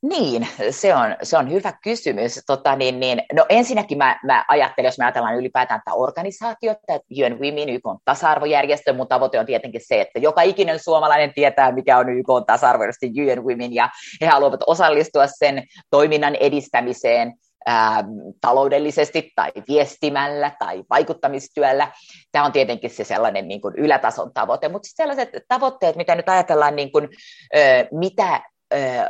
Niin, 0.08 0.48
se 0.70 0.94
on, 0.94 1.16
se 1.22 1.38
on 1.38 1.50
hyvä 1.50 1.72
kysymys. 1.82 2.40
Tota, 2.46 2.76
niin, 2.76 3.00
niin, 3.00 3.22
no 3.32 3.46
ensinnäkin 3.48 3.98
mä, 3.98 4.18
mä 4.24 4.44
ajattelen, 4.48 4.88
jos 4.88 4.98
me 4.98 5.04
ajatellaan 5.04 5.36
ylipäätään 5.36 5.80
tätä 5.84 5.94
organisaatiota, 5.94 6.80
että 6.88 7.08
UN 7.10 7.40
Women, 7.40 7.68
YK 7.68 7.86
on 7.86 7.98
tasa-arvojärjestö, 8.04 8.92
mun 8.92 9.08
tavoite 9.08 9.40
on 9.40 9.46
tietenkin 9.46 9.80
se, 9.84 10.00
että 10.00 10.18
joka 10.18 10.42
ikinen 10.42 10.78
suomalainen 10.78 11.34
tietää, 11.34 11.72
mikä 11.72 11.98
on 11.98 12.18
YK 12.18 12.30
on 12.30 12.46
tasa-arvojärjestö 12.46 13.06
UN 13.06 13.44
Women, 13.44 13.74
ja 13.74 13.88
he 14.20 14.26
haluavat 14.26 14.60
osallistua 14.66 15.26
sen 15.26 15.62
toiminnan 15.90 16.34
edistämiseen, 16.34 17.32
ää, 17.66 18.04
taloudellisesti 18.40 19.32
tai 19.36 19.52
viestimällä 19.68 20.50
tai 20.58 20.84
vaikuttamistyöllä. 20.90 21.92
Tämä 22.32 22.44
on 22.44 22.52
tietenkin 22.52 22.90
se 22.90 23.04
sellainen 23.04 23.48
niin 23.48 23.60
kuin 23.60 23.74
ylätason 23.76 24.32
tavoite, 24.34 24.68
mutta 24.68 24.88
sellaiset 24.94 25.28
tavoitteet, 25.48 25.96
mitä 25.96 26.14
nyt 26.14 26.28
ajatellaan, 26.28 26.76
niin 26.76 26.92
kuin, 26.92 27.08
ää, 27.54 27.86
mitä 27.92 28.40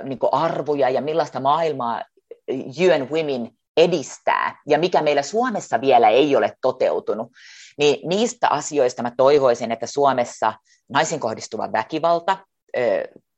niin 0.03 0.19
kuin 0.19 0.35
arvoja 0.35 0.91
ja 0.91 1.01
millaista 1.01 1.41
maailmaa 1.41 2.03
UN 2.51 3.11
Women 3.11 3.51
edistää 3.77 4.63
ja 4.69 4.79
mikä 4.79 5.03
meillä 5.03 5.23
Suomessa 5.23 5.81
vielä 5.81 6.09
ei 6.09 6.37
ole 6.37 6.57
toteutunut, 6.63 7.33
niin 7.79 8.09
niistä 8.09 8.49
asioista 8.49 9.03
mä 9.03 9.13
toivoisin, 9.17 9.73
että 9.73 9.87
Suomessa 9.87 10.53
naisiin 10.89 11.21
kohdistuva 11.21 11.73
väkivalta 11.73 12.37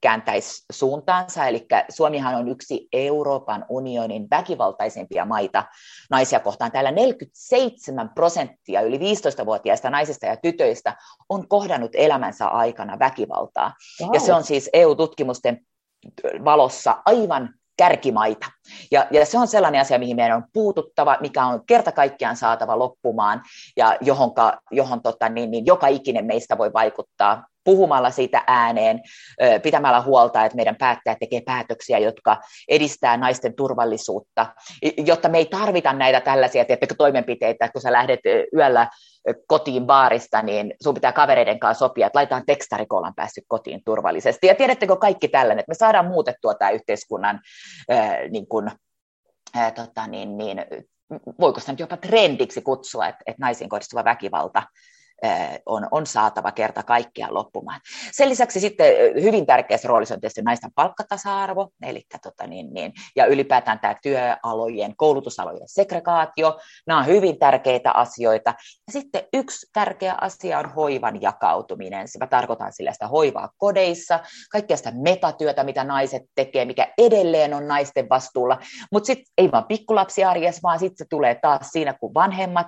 kääntäisi 0.00 0.64
suuntaansa, 0.72 1.46
eli 1.46 1.66
Suomihan 1.88 2.34
on 2.34 2.48
yksi 2.48 2.88
Euroopan 2.92 3.64
unionin 3.68 4.26
väkivaltaisempia 4.30 5.24
maita 5.24 5.64
naisia 6.10 6.40
kohtaan. 6.40 6.72
Täällä 6.72 6.90
47 6.90 8.10
prosenttia 8.14 8.80
yli 8.80 8.98
15-vuotiaista 8.98 9.90
naisista 9.90 10.26
ja 10.26 10.36
tytöistä 10.36 10.96
on 11.28 11.48
kohdannut 11.48 11.90
elämänsä 11.94 12.46
aikana 12.46 12.98
väkivaltaa. 12.98 13.74
Wow. 14.02 14.14
Ja 14.14 14.20
se 14.20 14.34
on 14.34 14.44
siis 14.44 14.70
EU-tutkimusten 14.72 15.66
valossa 16.44 17.02
aivan 17.04 17.54
kärkimaita. 17.76 18.46
Ja, 18.90 19.06
ja 19.10 19.26
se 19.26 19.38
on 19.38 19.48
sellainen 19.48 19.80
asia, 19.80 19.98
mihin 19.98 20.16
meidän 20.16 20.36
on 20.36 20.44
puututtava, 20.52 21.16
mikä 21.20 21.46
on 21.46 21.66
kerta 21.66 21.92
kaikkiaan 21.92 22.36
saatava 22.36 22.78
loppumaan 22.78 23.42
ja 23.76 23.96
johonka, 24.00 24.58
johon 24.70 25.02
tota, 25.02 25.28
niin, 25.28 25.50
niin, 25.50 25.66
joka 25.66 25.86
ikinen 25.86 26.26
meistä 26.26 26.58
voi 26.58 26.72
vaikuttaa 26.72 27.44
puhumalla 27.66 28.10
siitä 28.10 28.44
ääneen, 28.46 29.00
pitämällä 29.62 30.00
huolta, 30.00 30.44
että 30.44 30.56
meidän 30.56 30.76
päättäjät 30.76 31.18
tekee 31.18 31.40
päätöksiä, 31.40 31.98
jotka 31.98 32.36
edistää 32.68 33.16
naisten 33.16 33.54
turvallisuutta, 33.54 34.46
jotta 34.96 35.28
me 35.28 35.38
ei 35.38 35.46
tarvita 35.46 35.92
näitä 35.92 36.20
tällaisia 36.20 36.64
tiedätkö, 36.64 36.94
toimenpiteitä, 36.98 37.64
että 37.64 37.72
kun 37.72 37.82
sä 37.82 37.92
lähdet 37.92 38.20
yöllä 38.54 38.88
kotiin 39.46 39.86
baarista, 39.86 40.42
niin 40.42 40.74
sun 40.82 40.94
pitää 40.94 41.12
kavereiden 41.12 41.58
kanssa 41.58 41.86
sopia, 41.86 42.06
että 42.06 42.16
laitetaan 42.16 42.46
tekstari, 42.46 42.86
kun 42.86 42.98
ollaan 42.98 43.14
päässyt 43.14 43.44
kotiin 43.48 43.80
turvallisesti. 43.84 44.46
Ja 44.46 44.54
tiedättekö 44.54 44.96
kaikki 44.96 45.28
tällainen, 45.28 45.58
että 45.58 45.70
me 45.70 45.74
saadaan 45.74 46.06
muutettua 46.06 46.54
tämä 46.54 46.70
yhteiskunnan 46.70 47.40
niin 48.30 48.48
kuin, 48.48 48.70
tota, 49.74 50.06
niin, 50.06 50.36
niin, 50.38 50.64
voiko 51.40 51.60
sitä 51.60 51.72
nyt 51.72 51.80
jopa 51.80 51.96
trendiksi 51.96 52.62
kutsua, 52.62 53.06
että, 53.06 53.22
että 53.26 53.40
naisiin 53.40 53.70
kohdistuva 53.70 54.04
väkivalta 54.04 54.62
on, 55.66 55.88
on 55.90 56.06
saatava 56.06 56.52
kerta 56.52 56.82
kaikkiaan 56.82 57.34
loppumaan. 57.34 57.80
Sen 58.12 58.28
lisäksi 58.28 58.60
sitten 58.60 58.92
hyvin 59.22 59.46
tärkeässä 59.46 59.88
roolissa 59.88 60.14
on 60.14 60.20
tietysti 60.20 60.42
naisten 60.42 60.70
palkkatasa-arvo, 60.74 61.68
eli 61.82 62.02
tota 62.22 62.46
niin, 62.46 62.74
niin, 62.74 62.92
ja 63.16 63.26
ylipäätään 63.26 63.78
tämä 63.78 63.94
työalojen, 64.02 64.96
koulutusalojen 64.96 65.68
segregaatio, 65.68 66.58
nämä 66.86 67.00
on 67.00 67.06
hyvin 67.06 67.38
tärkeitä 67.38 67.90
asioita. 67.90 68.54
Ja 68.86 68.92
sitten 68.92 69.22
yksi 69.32 69.66
tärkeä 69.72 70.14
asia 70.20 70.58
on 70.58 70.72
hoivan 70.74 71.22
jakautuminen. 71.22 72.06
Mä 72.20 72.26
tarkoitan 72.26 72.72
sillä 72.72 72.92
sitä 72.92 73.08
hoivaa 73.08 73.50
kodeissa, 73.56 74.20
kaikkea 74.52 74.76
sitä 74.76 74.92
metatyötä, 74.94 75.64
mitä 75.64 75.84
naiset 75.84 76.22
tekee, 76.34 76.64
mikä 76.64 76.92
edelleen 76.98 77.54
on 77.54 77.68
naisten 77.68 78.08
vastuulla, 78.08 78.58
mutta 78.92 79.06
sitten 79.06 79.26
ei 79.38 79.52
vaan 79.52 79.64
pikkulapsi 79.64 80.24
arjessa, 80.24 80.60
vaan 80.62 80.78
sitten 80.78 80.98
se 80.98 81.04
tulee 81.10 81.34
taas 81.34 81.70
siinä, 81.70 81.92
kun 81.92 82.14
vanhemmat, 82.14 82.66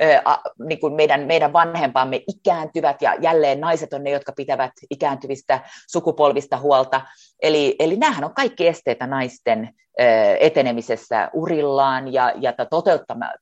ää, 0.00 0.38
niin 0.68 0.80
kuin 0.80 0.94
meidän, 0.94 1.20
meidän 1.26 1.52
vanhemmat 1.52 1.83
vanhempamme 1.84 2.22
ikääntyvät 2.28 3.02
ja 3.02 3.14
jälleen 3.20 3.60
naiset 3.60 3.92
on 3.92 4.04
ne, 4.04 4.10
jotka 4.10 4.32
pitävät 4.32 4.72
ikääntyvistä 4.90 5.60
sukupolvista 5.90 6.56
huolta. 6.56 7.00
Eli, 7.42 7.76
eli 7.78 7.96
nämähän 7.96 8.24
on 8.24 8.34
kaikki 8.34 8.66
esteitä 8.66 9.06
naisten 9.06 9.74
etenemisessä 10.40 11.30
urillaan 11.32 12.12
ja, 12.12 12.32
ja 12.40 12.54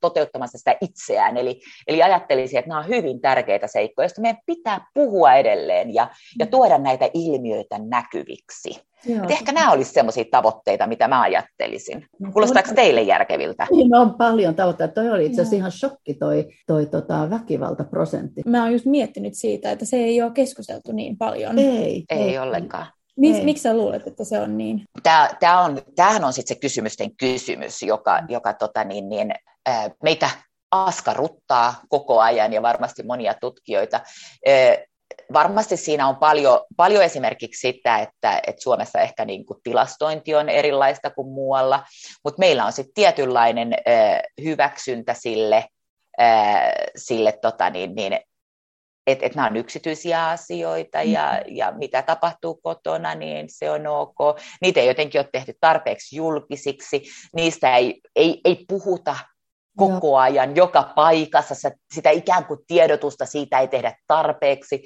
toteuttamassa 0.00 0.58
sitä 0.58 0.76
itseään. 0.80 1.36
Eli, 1.36 1.60
eli 1.86 2.02
ajattelisin, 2.02 2.58
että 2.58 2.68
nämä 2.68 2.80
on 2.80 2.88
hyvin 2.88 3.20
tärkeitä 3.20 3.66
seikkoja, 3.66 4.04
joista 4.04 4.20
meidän 4.20 4.42
pitää 4.46 4.86
puhua 4.94 5.34
edelleen 5.34 5.94
ja, 5.94 6.08
ja 6.38 6.46
tuoda 6.46 6.78
näitä 6.78 7.10
ilmiöitä 7.14 7.78
näkyviksi. 7.78 8.80
Joo. 9.06 9.26
ehkä 9.28 9.52
nämä 9.52 9.72
olisivat 9.72 9.94
sellaisia 9.94 10.24
tavoitteita, 10.30 10.86
mitä 10.86 11.08
mä 11.08 11.20
ajattelisin. 11.22 12.06
No, 12.18 12.32
Kuulostaako 12.32 12.68
on... 12.70 12.76
teille 12.76 13.02
järkeviltä? 13.02 13.66
Niin, 13.70 13.94
on 13.94 14.14
paljon 14.14 14.54
tavoitteita. 14.54 14.94
Toi 14.94 15.10
oli 15.10 15.26
itse 15.26 15.40
asiassa 15.42 15.56
ihan 15.56 15.72
shokki 15.72 16.14
toi, 16.14 16.48
toi 16.66 16.86
tota, 16.86 17.30
väkivaltaprosentti. 17.30 18.42
Mä 18.46 18.62
oon 18.62 18.72
just 18.72 18.86
miettinyt 18.86 19.34
siitä, 19.34 19.70
että 19.70 19.84
se 19.84 19.96
ei 19.96 20.22
ole 20.22 20.30
keskusteltu 20.30 20.92
niin 20.92 21.18
paljon. 21.18 21.58
Ei. 21.58 22.04
Ei, 22.10 22.18
ei 22.18 22.38
ollenkaan. 22.38 22.86
Mis, 23.16 23.42
miksi 23.42 23.62
sä 23.62 23.76
luulet, 23.76 24.06
että 24.06 24.24
se 24.24 24.40
on 24.40 24.58
niin? 24.58 24.84
Tämä, 25.02 25.30
tämä 25.40 25.60
on, 25.60 25.82
tämähän 25.96 26.24
on 26.24 26.32
sitten 26.32 26.56
se 26.56 26.60
kysymysten 26.60 27.16
kysymys, 27.16 27.82
joka, 27.82 28.20
joka 28.28 28.52
tota 28.52 28.84
niin, 28.84 29.08
niin, 29.08 29.32
ää, 29.66 29.90
meitä 30.02 30.30
askarruttaa 30.70 31.74
koko 31.88 32.20
ajan 32.20 32.52
ja 32.52 32.62
varmasti 32.62 33.02
monia 33.02 33.34
tutkijoita. 33.40 34.00
Ää, 34.46 34.76
varmasti 35.32 35.76
siinä 35.76 36.08
on 36.08 36.16
paljon, 36.16 36.60
paljon 36.76 37.04
esimerkiksi 37.04 37.72
sitä, 37.72 37.98
että, 37.98 38.40
että 38.46 38.62
Suomessa 38.62 39.00
ehkä 39.00 39.24
niin 39.24 39.46
kuin 39.46 39.60
tilastointi 39.62 40.34
on 40.34 40.48
erilaista 40.48 41.10
kuin 41.10 41.28
muualla, 41.28 41.82
mutta 42.24 42.38
meillä 42.38 42.64
on 42.64 42.72
sitten 42.72 42.94
tietynlainen 42.94 43.74
ää, 43.86 44.20
hyväksyntä 44.44 45.14
sille, 45.14 45.64
ää, 46.18 46.72
sille 46.96 47.32
tota 47.32 47.70
niin, 47.70 47.94
niin, 47.94 48.20
että 49.06 49.26
et 49.26 49.34
nämä 49.34 49.48
on 49.48 49.56
yksityisiä 49.56 50.28
asioita 50.28 51.02
ja, 51.02 51.30
mm-hmm. 51.32 51.56
ja 51.56 51.72
mitä 51.78 52.02
tapahtuu 52.02 52.54
kotona, 52.54 53.14
niin 53.14 53.46
se 53.48 53.70
on 53.70 53.86
ok. 53.86 54.16
Niitä 54.60 54.80
ei 54.80 54.86
jotenkin 54.86 55.20
ole 55.20 55.28
tehty 55.32 55.54
tarpeeksi 55.60 56.16
julkisiksi, 56.16 57.02
niistä 57.36 57.76
ei, 57.76 58.00
ei, 58.16 58.40
ei 58.44 58.64
puhuta 58.68 59.16
koko 59.76 60.18
ajan, 60.18 60.56
joka 60.56 60.92
paikassa, 60.96 61.70
sitä 61.94 62.10
ikään 62.10 62.44
kuin 62.44 62.60
tiedotusta 62.66 63.26
siitä 63.26 63.58
ei 63.58 63.68
tehdä 63.68 63.94
tarpeeksi. 64.06 64.82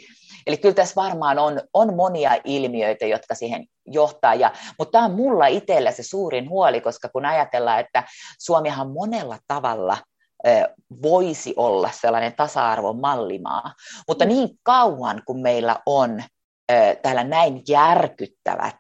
Eli 0.46 0.56
kyllä 0.56 0.75
tässä 0.75 0.94
varmaan 0.96 1.38
on, 1.38 1.61
on 1.75 1.96
monia 1.96 2.37
ilmiöitä, 2.44 3.06
jotka 3.06 3.35
siihen 3.35 3.66
johtaa, 3.87 4.35
ja, 4.35 4.52
mutta 4.78 4.92
tämä 4.92 5.04
on 5.04 5.14
mulla 5.14 5.46
itsellä 5.46 5.90
se 5.90 6.02
suurin 6.02 6.49
huoli, 6.49 6.80
koska 6.80 7.08
kun 7.08 7.26
ajatellaan, 7.26 7.80
että 7.80 8.04
Suomihan 8.38 8.90
monella 8.90 9.38
tavalla 9.49 9.99
voisi 11.02 11.55
olla 11.57 11.90
sellainen 11.93 12.35
tasa-arvon 12.37 13.00
mallimaa. 13.00 13.75
Mutta 14.09 14.25
mm. 14.25 14.28
niin 14.28 14.49
kauan 14.62 15.23
kun 15.26 15.43
meillä 15.43 15.81
on 15.87 16.23
täällä 17.02 17.25
näin 17.25 17.62
järkyttävät 17.69 18.76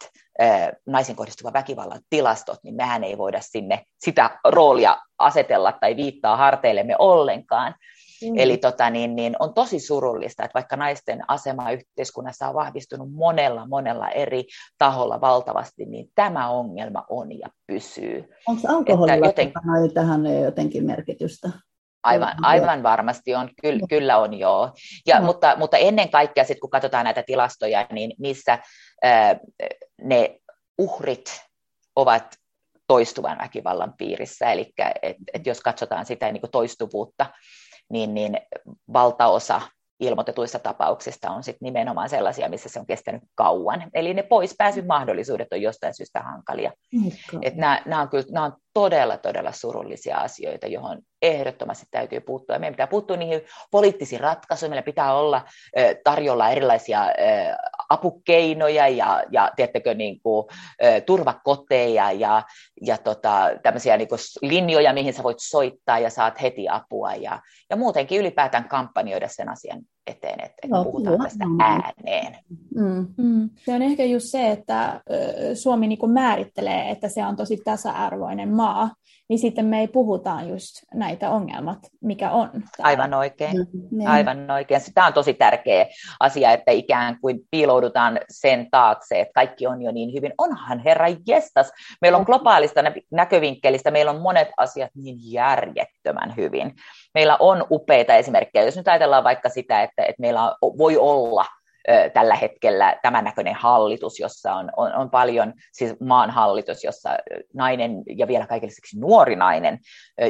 naisen 0.86 1.16
kohdistuva 1.16 1.52
väkivallan 1.52 2.00
tilastot, 2.10 2.58
niin 2.62 2.74
mehän 2.74 3.04
ei 3.04 3.18
voida 3.18 3.40
sinne 3.40 3.84
sitä 3.98 4.38
roolia 4.44 4.96
asetella 5.18 5.72
tai 5.72 5.96
viittaa 5.96 6.36
harteillemme 6.36 6.96
ollenkaan. 6.98 7.74
Mm. 8.22 8.38
Eli 8.38 8.56
tota, 8.56 8.90
niin, 8.90 9.16
niin 9.16 9.36
on 9.38 9.54
tosi 9.54 9.80
surullista, 9.80 10.44
että 10.44 10.54
vaikka 10.54 10.76
naisten 10.76 11.20
asema 11.28 11.70
yhteiskunnassa 11.70 12.48
on 12.48 12.54
vahvistunut 12.54 13.12
monella, 13.12 13.66
monella 13.66 14.08
eri 14.08 14.44
taholla 14.78 15.20
valtavasti, 15.20 15.84
niin 15.84 16.08
tämä 16.14 16.48
ongelma 16.48 17.04
on 17.08 17.38
ja 17.38 17.48
pysyy. 17.66 18.28
Onko 18.48 18.68
alkoholilla 18.68 19.26
joten... 19.26 19.52
tähän 19.94 20.26
jotenkin 20.44 20.86
merkitystä? 20.86 21.50
Aivan, 22.02 22.34
aivan 22.42 22.82
varmasti 22.82 23.34
on, 23.34 23.50
kyllä, 23.62 23.80
kyllä 23.88 24.18
on 24.18 24.34
joo. 24.34 24.70
Ja, 25.06 25.18
no. 25.18 25.26
mutta, 25.26 25.54
mutta 25.56 25.76
ennen 25.76 26.10
kaikkea 26.10 26.44
sit, 26.44 26.60
kun 26.60 26.70
katsotaan 26.70 27.04
näitä 27.04 27.22
tilastoja, 27.22 27.86
niin 27.92 28.12
niissä 28.18 28.58
ää, 29.02 29.38
ne 30.02 30.38
uhrit 30.78 31.42
ovat 31.96 32.36
toistuvan 32.86 33.38
väkivallan 33.38 33.94
piirissä, 33.98 34.52
eli 34.52 34.72
et, 35.02 35.16
et 35.34 35.46
jos 35.46 35.60
katsotaan 35.60 36.06
sitä 36.06 36.32
niin 36.32 36.42
toistuvuutta, 36.52 37.26
niin, 37.90 38.14
niin 38.14 38.40
valtaosa 38.92 39.60
ilmoitetuista 40.00 40.58
tapauksista 40.58 41.30
on 41.30 41.42
sit 41.42 41.56
nimenomaan 41.60 42.08
sellaisia, 42.08 42.48
missä 42.48 42.68
se 42.68 42.80
on 42.80 42.86
kestänyt 42.86 43.22
kauan. 43.34 43.90
Eli 43.94 44.14
ne 44.14 44.22
poispääsyn 44.22 44.86
mahdollisuudet 44.86 45.52
on 45.52 45.62
jostain 45.62 45.94
syystä 45.94 46.22
hankalia. 46.22 46.72
Et 47.42 47.54
nämä, 47.54 47.82
nämä, 47.86 48.02
on 48.02 48.08
kyllä, 48.08 48.24
nämä 48.30 48.46
on 48.46 48.56
todella, 48.74 49.18
todella 49.18 49.52
surullisia 49.52 50.16
asioita, 50.16 50.66
johon 50.66 50.98
ehdottomasti 51.22 51.86
täytyy 51.90 52.20
puuttua. 52.20 52.54
Ja 52.54 52.60
meidän 52.60 52.74
pitää 52.74 52.86
puuttua 52.86 53.16
niihin 53.16 53.40
poliittisiin 53.70 54.20
ratkaisuihin. 54.20 54.70
Meillä 54.70 54.84
pitää 54.84 55.14
olla 55.14 55.42
tarjolla 56.04 56.50
erilaisia 56.50 57.00
apukeinoja 57.88 58.88
ja, 58.88 59.22
ja 59.30 59.50
tiettäkö, 59.56 59.94
niin 59.94 60.20
kuin, 60.20 60.46
turvakoteja 61.06 62.12
ja, 62.12 62.42
ja 62.86 62.98
tota, 62.98 63.50
tämmöisiä 63.62 63.96
niin 63.96 64.08
kuin 64.08 64.18
linjoja, 64.42 64.92
mihin 64.92 65.14
sä 65.14 65.22
voit 65.22 65.40
soittaa 65.40 65.98
ja 65.98 66.10
saat 66.10 66.42
heti 66.42 66.68
apua 66.68 67.14
ja, 67.14 67.40
ja 67.70 67.76
muutenkin 67.76 68.20
ylipäätään 68.20 68.68
kampanjoida 68.68 69.28
sen 69.28 69.48
asian 69.48 69.82
eteen, 70.06 70.40
että 70.40 70.68
no, 70.68 70.84
puhutaan 70.84 71.18
tästä 71.18 71.44
ääneen. 71.60 72.38
Mm. 72.74 73.06
Mm. 73.16 73.50
Se 73.64 73.74
on 73.74 73.82
ehkä 73.82 74.04
just 74.04 74.26
se, 74.26 74.50
että 74.50 75.00
Suomi 75.54 75.86
niin 75.86 76.10
määrittelee, 76.10 76.90
että 76.90 77.08
se 77.08 77.24
on 77.24 77.36
tosi 77.36 77.56
tasa-arvoinen 77.64 78.54
maa, 78.54 78.90
niin 79.28 79.38
sitten 79.38 79.64
me 79.66 79.80
ei 79.80 79.88
puhutaan 79.88 80.48
just 80.48 80.74
näitä 80.94 81.30
ongelmat, 81.30 81.78
mikä 82.00 82.30
on. 82.30 82.50
Täällä. 82.50 82.64
Aivan 82.82 83.14
oikein. 83.14 83.56
Mm, 83.56 84.06
Aivan 84.06 84.50
oikein. 84.50 84.80
Tämä 84.94 85.06
on 85.06 85.12
tosi 85.12 85.34
tärkeä 85.34 85.86
asia, 86.20 86.52
että 86.52 86.72
ikään 86.72 87.18
kuin 87.20 87.40
piiloudutaan 87.50 88.20
sen 88.28 88.68
taakse, 88.70 89.20
että 89.20 89.32
kaikki 89.34 89.66
on 89.66 89.82
jo 89.82 89.92
niin 89.92 90.12
hyvin. 90.12 90.32
Onhan 90.38 90.78
herra 90.78 91.06
jestas. 91.26 91.72
Meillä 92.00 92.18
on 92.18 92.24
globaalista 92.24 92.80
näkövinkkelistä, 93.10 93.90
meillä 93.90 94.10
on 94.10 94.20
monet 94.20 94.48
asiat 94.56 94.90
niin 94.94 95.32
järjettömän 95.32 96.36
hyvin. 96.36 96.74
Meillä 97.14 97.36
on 97.40 97.64
upeita 97.70 98.14
esimerkkejä. 98.14 98.64
Jos 98.64 98.76
nyt 98.76 98.88
ajatellaan 98.88 99.24
vaikka 99.24 99.48
sitä, 99.48 99.82
että, 99.82 100.02
että 100.02 100.20
meillä 100.20 100.56
voi 100.62 100.96
olla 100.96 101.44
tällä 102.14 102.34
hetkellä 102.34 102.96
tämän 103.02 103.24
näköinen 103.24 103.54
hallitus, 103.54 104.20
jossa 104.20 104.54
on, 104.54 104.70
on, 104.76 104.94
on 104.94 105.10
paljon, 105.10 105.52
siis 105.72 105.94
maan 106.00 106.30
hallitus, 106.30 106.84
jossa 106.84 107.10
nainen 107.54 108.02
ja 108.16 108.26
vielä 108.26 108.46
kaikille 108.46 108.72
nuori 109.00 109.36
nainen 109.36 109.78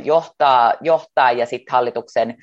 johtaa, 0.05 0.75
johtaa 0.81 1.33
ja 1.33 1.47
sitten 1.47 1.73
hallituksen 1.73 2.37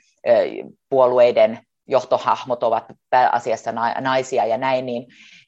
puolueiden 0.90 1.60
johtohahmot 1.88 2.64
ovat 2.64 2.84
pääasiassa 3.10 3.72
naisia 4.02 4.46
ja 4.46 4.58
näin, 4.58 4.86
niin, 4.86 5.06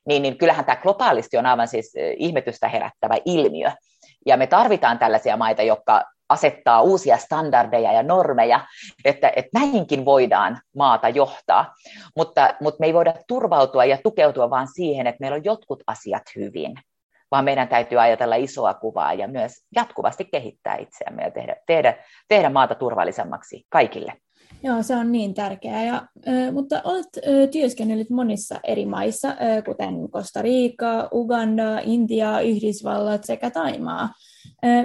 niin, 0.07 0.21
niin 0.21 0.37
kyllähän 0.37 0.65
tämä 0.65 0.75
globaalisti 0.75 1.37
on 1.37 1.45
aivan 1.45 1.67
siis 1.67 1.93
ihmetystä 2.17 2.67
herättävä 2.69 3.15
ilmiö. 3.25 3.71
Ja 4.25 4.37
me 4.37 4.47
tarvitaan 4.47 4.99
tällaisia 4.99 5.37
maita, 5.37 5.61
jotka 5.61 6.03
asettaa 6.29 6.81
uusia 6.81 7.17
standardeja 7.17 7.93
ja 7.93 8.03
normeja, 8.03 8.67
että, 9.05 9.31
että 9.35 9.59
näinkin 9.59 10.05
voidaan 10.05 10.59
maata 10.75 11.09
johtaa, 11.09 11.73
mutta, 12.15 12.55
mutta 12.61 12.79
me 12.79 12.85
ei 12.85 12.93
voida 12.93 13.13
turvautua 13.27 13.85
ja 13.85 13.97
tukeutua 14.03 14.49
vain 14.49 14.67
siihen, 14.75 15.07
että 15.07 15.17
meillä 15.19 15.35
on 15.35 15.45
jotkut 15.45 15.83
asiat 15.87 16.23
hyvin, 16.35 16.75
vaan 17.31 17.45
meidän 17.45 17.67
täytyy 17.67 18.01
ajatella 18.01 18.35
isoa 18.35 18.73
kuvaa 18.73 19.13
ja 19.13 19.27
myös 19.27 19.51
jatkuvasti 19.75 20.25
kehittää 20.25 20.77
itseämme 20.77 21.23
ja 21.23 21.31
tehdä, 21.31 21.55
tehdä, 21.67 21.97
tehdä 22.27 22.49
maata 22.49 22.75
turvallisemmaksi 22.75 23.65
kaikille. 23.69 24.13
Joo, 24.63 24.83
se 24.83 24.95
on 24.95 25.11
niin 25.11 25.33
tärkeää. 25.33 25.83
Ja, 25.83 26.01
mutta 26.51 26.81
olet 26.83 27.05
työskennellyt 27.51 28.09
monissa 28.09 28.59
eri 28.63 28.85
maissa, 28.85 29.35
kuten 29.65 30.09
Costa 30.09 30.41
Rica, 30.41 31.09
Uganda, 31.13 31.79
Intia, 31.83 32.39
Yhdysvallat 32.39 33.23
sekä 33.23 33.49
Taimaa. 33.49 34.09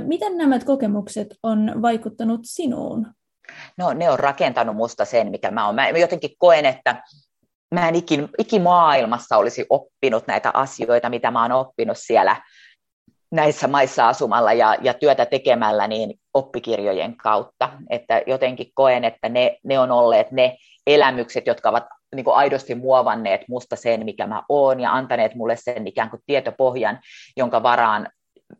Miten 0.06 0.37
nämä 0.37 0.58
kokemukset 0.58 1.28
on 1.42 1.72
vaikuttanut 1.82 2.40
sinuun? 2.44 3.06
No 3.76 3.92
ne 3.92 4.10
on 4.10 4.18
rakentanut 4.18 4.76
musta 4.76 5.04
sen, 5.04 5.30
mikä 5.30 5.50
mä 5.50 5.66
oon. 5.66 5.75
Mä 5.75 5.88
jotenkin 5.88 6.30
koen, 6.38 6.66
että 6.66 7.02
mä 7.75 7.88
en 7.88 7.94
ikin, 7.94 8.28
ikimaailmassa 8.38 9.37
olisi 9.37 9.66
oppinut 9.70 10.26
näitä 10.26 10.50
asioita, 10.54 11.10
mitä 11.10 11.30
mä 11.30 11.42
oon 11.42 11.52
oppinut 11.52 11.96
siellä 12.00 12.37
näissä 13.32 13.68
maissa 13.68 14.08
asumalla 14.08 14.52
ja, 14.52 14.76
ja 14.82 14.94
työtä 14.94 15.26
tekemällä 15.26 15.88
niin 15.88 16.20
oppikirjojen 16.34 17.16
kautta. 17.16 17.70
Että 17.90 18.22
jotenkin 18.26 18.70
koen, 18.75 19.04
että 19.04 19.28
ne, 19.28 19.58
ne 19.64 19.78
on 19.78 19.90
olleet 19.90 20.30
ne 20.30 20.56
elämykset, 20.87 21.46
jotka 21.46 21.68
ovat 21.68 21.84
niin 22.14 22.25
kuin 22.25 22.37
aidosti 22.37 22.75
muovanneet 22.75 23.40
musta 23.49 23.76
sen, 23.76 24.04
mikä 24.04 24.26
mä 24.26 24.42
oon, 24.49 24.80
ja 24.80 24.92
antaneet 24.92 25.34
mulle 25.34 25.56
sen 25.56 25.87
ikään 25.87 26.10
kuin 26.10 26.22
tietopohjan, 26.26 26.99
jonka 27.37 27.62
varaan 27.62 28.08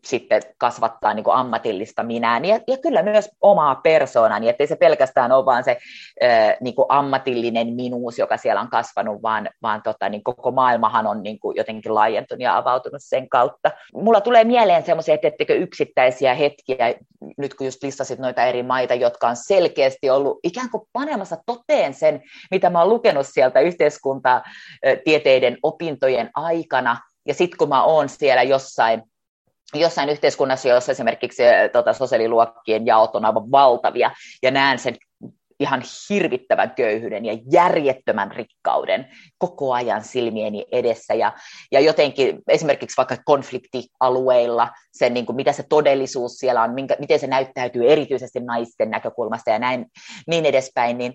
sitten 0.05 0.43
kasvattaa 0.59 1.15
niin 1.15 1.25
kuin 1.25 1.37
ammatillista 1.37 2.03
minään 2.03 2.45
ja, 2.45 2.61
ja 2.67 2.77
kyllä 2.77 3.03
myös 3.03 3.31
omaa 3.41 3.75
persoonani, 3.75 4.49
ettei 4.49 4.67
se 4.67 4.77
pelkästään 4.77 5.33
ole 5.33 5.45
vaan 5.45 5.65
se 5.65 5.79
äh, 6.25 6.57
niin 6.61 6.75
kuin 6.75 6.87
ammatillinen 6.89 7.75
minuus, 7.75 8.19
joka 8.19 8.37
siellä 8.37 8.61
on 8.61 8.71
kasvanut, 8.71 9.23
vaan, 9.23 9.49
vaan 9.63 9.83
tota, 9.83 10.09
niin 10.09 10.25
koko 10.25 10.51
maailmahan 10.51 11.07
on 11.07 11.23
niin 11.23 11.39
kuin 11.41 11.57
jotenkin 11.57 11.95
laajentunut 11.95 12.43
ja 12.43 12.57
avautunut 12.57 13.03
sen 13.05 13.29
kautta. 13.29 13.71
Mulla 13.95 14.21
tulee 14.21 14.45
mieleen 14.45 14.83
semmoisia, 14.83 15.15
että 15.15 15.29
ettekö 15.29 15.55
yksittäisiä 15.55 16.35
hetkiä, 16.35 16.95
nyt 17.39 17.55
kun 17.55 17.67
just 17.67 17.83
listasit 17.83 18.19
noita 18.19 18.45
eri 18.45 18.63
maita, 18.63 18.95
jotka 18.95 19.29
on 19.29 19.37
selkeästi 19.37 20.11
ollut 20.11 20.39
ikään 20.43 20.71
kuin 20.71 20.83
panemassa 20.93 21.37
toteen 21.47 21.95
sen, 21.95 22.23
mitä 22.51 22.71
mä 22.71 22.79
oon 22.79 22.89
lukenut 22.89 23.27
sieltä 23.27 23.61
yhteiskuntatieteiden 23.61 25.59
opintojen 25.63 26.31
aikana, 26.35 26.97
ja 27.27 27.35
sitten 27.35 27.59
kun 27.59 27.69
mä 27.69 27.85
oon 27.85 28.09
siellä 28.09 28.43
jossain 28.43 29.03
jossain 29.75 30.09
yhteiskunnassa, 30.09 30.69
jossa 30.69 30.93
esimerkiksi 30.93 31.45
eh, 31.45 31.71
tota, 31.71 31.93
sosiaaliluokkien 31.93 32.87
jaot 32.87 33.17
on 33.17 33.25
aivan 33.25 33.51
valtavia, 33.51 34.11
ja 34.43 34.51
näen 34.51 34.79
sen 34.79 34.97
ihan 35.61 35.83
hirvittävän 36.11 36.71
köyhyyden 36.71 37.25
ja 37.25 37.39
järjettömän 37.53 38.31
rikkauden 38.31 39.09
koko 39.39 39.73
ajan 39.73 40.05
silmieni 40.05 40.67
edessä. 40.73 41.15
Ja, 41.15 41.33
ja 41.73 41.81
jotenkin 41.81 42.39
esimerkiksi 42.49 42.97
vaikka 42.97 43.17
konfliktialueilla, 43.25 44.69
sen, 44.93 45.15
niin 45.15 45.27
kuin, 45.27 45.37
mitä 45.37 45.53
se 45.53 45.65
todellisuus 45.69 46.33
siellä 46.33 46.63
on, 46.63 46.75
minkä, 46.75 46.97
miten 46.99 47.19
se 47.19 47.27
näyttäytyy 47.27 47.93
erityisesti 47.93 48.41
naisten 48.41 48.91
näkökulmasta 48.91 49.51
ja 49.51 49.59
näin, 49.59 49.87
niin 50.27 50.47
edespäin, 50.47 50.99
niin, 50.99 51.13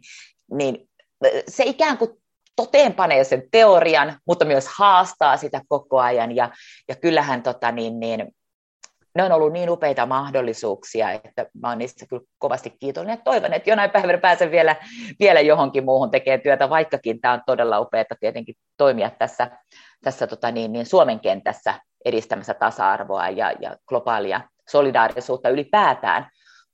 niin 0.52 0.90
eh, 1.24 1.44
se 1.48 1.64
ikään 1.64 1.98
kuin 1.98 2.12
toteenpanee 2.56 3.24
sen 3.24 3.44
teorian, 3.52 4.20
mutta 4.28 4.46
myös 4.46 4.68
haastaa 4.68 5.38
sitä 5.38 5.62
koko 5.68 6.00
ajan. 6.00 6.36
Ja, 6.36 6.50
ja 6.90 6.96
kyllähän 6.96 7.44
tota, 7.44 7.72
niin, 7.72 8.00
niin, 8.00 8.35
ne 9.16 9.24
on 9.24 9.32
ollut 9.32 9.54
niin 9.54 9.70
upeita 9.70 10.06
mahdollisuuksia, 10.06 11.12
että 11.12 11.46
mä 11.62 11.70
oon 11.70 11.78
niistä 11.78 12.06
kyllä 12.06 12.24
kovasti 12.38 12.70
kiitollinen. 12.80 13.22
Toivon, 13.24 13.54
että 13.54 13.70
jonain 13.70 13.92
päivänä 13.92 14.18
pääsen 14.18 14.52
vielä, 14.52 14.76
vielä 15.20 15.40
johonkin 15.40 15.86
muuhun 15.86 16.12
tekemään 16.12 16.42
työtä, 16.42 16.70
vaikkakin 16.70 17.22
tämä 17.22 17.34
on 17.34 17.42
todella 17.46 17.80
upeaa 17.80 18.06
tietenkin 18.20 18.56
toimia 18.78 19.10
tässä, 19.10 19.58
tässä 20.04 20.28
tota 20.28 20.52
niin, 20.52 20.74
niin 20.74 20.86
Suomen 20.86 21.20
kentässä 21.20 21.74
edistämässä 22.06 22.54
tasa-arvoa 22.54 23.30
ja, 23.30 23.52
ja 23.52 23.78
globaalia 23.88 24.42
solidaarisuutta 24.70 25.50
ylipäätään. 25.50 26.30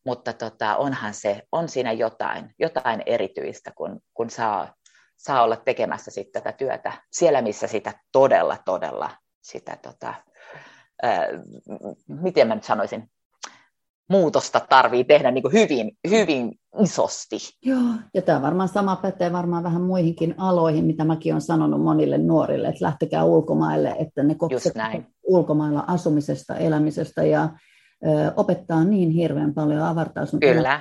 Mutta 0.05 0.33
tota, 0.33 0.75
onhan 0.75 1.13
se, 1.13 1.41
on 1.51 1.69
siinä 1.69 1.91
jotain, 1.91 2.55
jotain 2.59 3.03
erityistä, 3.05 3.71
kun, 3.75 3.99
kun 4.13 4.29
saa, 4.29 4.73
saa 5.17 5.43
olla 5.43 5.55
tekemässä 5.55 6.11
sitten 6.11 6.43
tätä 6.43 6.57
työtä 6.57 6.91
siellä, 7.11 7.41
missä 7.41 7.67
sitä 7.67 7.93
todella, 8.11 8.57
todella 8.65 9.09
sitä 9.41 9.77
tota, 9.81 10.13
miten 12.07 12.47
mä 12.47 12.55
nyt 12.55 12.63
sanoisin, 12.63 13.09
muutosta 14.11 14.59
tarvii 14.69 15.03
tehdä 15.03 15.31
niin 15.31 15.41
kuin 15.41 15.53
hyvin, 15.53 15.91
hyvin 16.09 16.59
isosti. 16.83 17.37
Joo, 17.65 17.93
ja 18.13 18.21
tämä 18.21 18.41
varmaan 18.41 18.69
sama 18.69 18.95
pätee 18.95 19.31
varmaan 19.31 19.63
vähän 19.63 19.81
muihinkin 19.81 20.35
aloihin, 20.37 20.85
mitä 20.85 21.05
mäkin 21.05 21.33
olen 21.33 21.41
sanonut 21.41 21.81
monille 21.81 22.17
nuorille, 22.17 22.67
että 22.67 22.85
lähtekää 22.85 23.23
ulkomaille, 23.23 23.95
että 23.99 24.23
ne 24.23 24.35
kokisivat 24.35 25.03
ulkomailla 25.23 25.83
asumisesta, 25.87 26.55
elämisestä 26.55 27.23
ja 27.23 27.49
ö, 28.05 28.31
opettaa 28.35 28.83
niin 28.83 29.09
hirveän 29.09 29.53
paljon, 29.53 29.81
avartaa 29.81 30.25
sun 30.25 30.39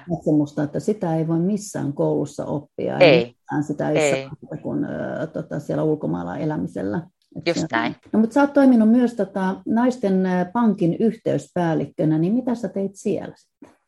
katsomusta, 0.08 0.62
että 0.62 0.80
sitä 0.80 1.16
ei 1.16 1.28
voi 1.28 1.38
missään 1.38 1.92
koulussa 1.92 2.44
oppia. 2.44 2.98
Ei. 2.98 3.34
Sitä 3.66 3.90
ei, 3.90 3.98
ei. 3.98 4.22
saa 4.22 4.58
kuin 4.62 4.84
ö, 4.84 5.26
tota, 5.26 5.60
siellä 5.60 5.82
ulkomailla 5.82 6.36
elämisellä. 6.36 7.02
Just 7.46 7.66
näin. 7.72 7.96
No, 8.12 8.20
mutta 8.20 8.34
sä 8.34 8.40
oot 8.40 8.52
toiminut 8.52 8.88
myös 8.88 9.14
tota, 9.14 9.54
naisten 9.66 10.22
pankin 10.52 10.96
yhteyspäällikkönä, 11.00 12.18
niin 12.18 12.34
mitä 12.34 12.54
sä 12.54 12.68
teit 12.68 12.90
siellä 12.94 13.34
sitten? 13.36 13.80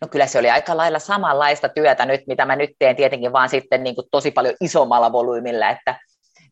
No 0.00 0.08
kyllä 0.08 0.26
se 0.26 0.38
oli 0.38 0.50
aika 0.50 0.76
lailla 0.76 0.98
samanlaista 0.98 1.68
työtä 1.68 2.06
nyt, 2.06 2.20
mitä 2.26 2.44
mä 2.44 2.56
nyt 2.56 2.70
teen 2.78 2.96
tietenkin 2.96 3.32
vaan 3.32 3.48
sitten 3.48 3.82
niin 3.82 3.94
kuin 3.94 4.06
tosi 4.10 4.30
paljon 4.30 4.54
isommalla 4.60 5.12
volyymilla, 5.12 5.70
että, 5.70 6.00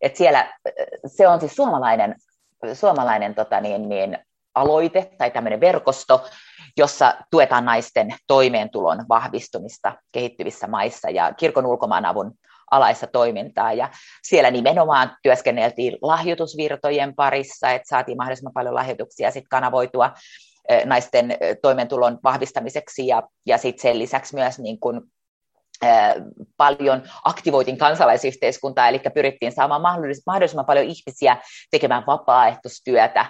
että 0.01 0.19
siellä 0.19 0.53
se 1.07 1.29
on 1.29 1.40
siis 1.40 1.57
suomalainen, 1.57 2.14
suomalainen 2.75 3.35
tota 3.35 3.61
niin, 3.61 3.88
niin, 3.88 4.19
aloite 4.55 5.11
tai 5.19 5.31
tämmöinen 5.31 5.61
verkosto, 5.61 6.25
jossa 6.77 7.14
tuetaan 7.31 7.64
naisten 7.64 8.14
toimeentulon 8.27 9.05
vahvistumista 9.09 9.92
kehittyvissä 10.12 10.66
maissa 10.66 11.11
ja 11.11 11.35
kirkon 11.35 11.66
ulkomaanavun 11.66 12.33
alaista 12.71 13.07
toimintaa. 13.07 13.73
Ja 13.73 13.91
siellä 14.23 14.51
nimenomaan 14.51 15.17
työskenneltiin 15.23 15.99
lahjoitusvirtojen 16.03 17.15
parissa, 17.15 17.71
että 17.71 17.89
saatiin 17.89 18.17
mahdollisimman 18.17 18.53
paljon 18.53 18.75
lahjoituksia 18.75 19.31
sitten 19.31 19.49
kanavoitua 19.49 20.13
naisten 20.85 21.37
toimeentulon 21.63 22.19
vahvistamiseksi 22.25 23.07
ja, 23.07 23.23
ja 23.47 23.59
sitten 23.59 23.83
sen 23.83 23.99
lisäksi 23.99 24.35
myös 24.35 24.59
niin 24.59 24.81
kun, 24.81 25.11
paljon 26.57 27.03
aktivoitin 27.25 27.79
kansalaisyhteiskuntaa, 27.79 28.89
eli 28.89 29.01
pyrittiin 29.15 29.53
saamaan 29.53 29.83
mahdollisimman 30.27 30.67
paljon 30.67 30.87
ihmisiä 30.87 31.37
tekemään 31.71 32.07
vapaaehtoistyötä 32.07 33.27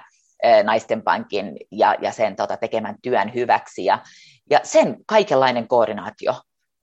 naisten 0.64 1.02
pankin 1.02 1.56
ja, 1.72 1.94
ja 2.00 2.12
sen 2.12 2.36
tota, 2.36 2.56
tekemän 2.56 2.96
työn 3.02 3.34
hyväksi. 3.34 3.84
Ja, 3.84 3.98
ja 4.50 4.60
sen 4.62 4.96
kaikenlainen 5.06 5.68
koordinaatio 5.68 6.34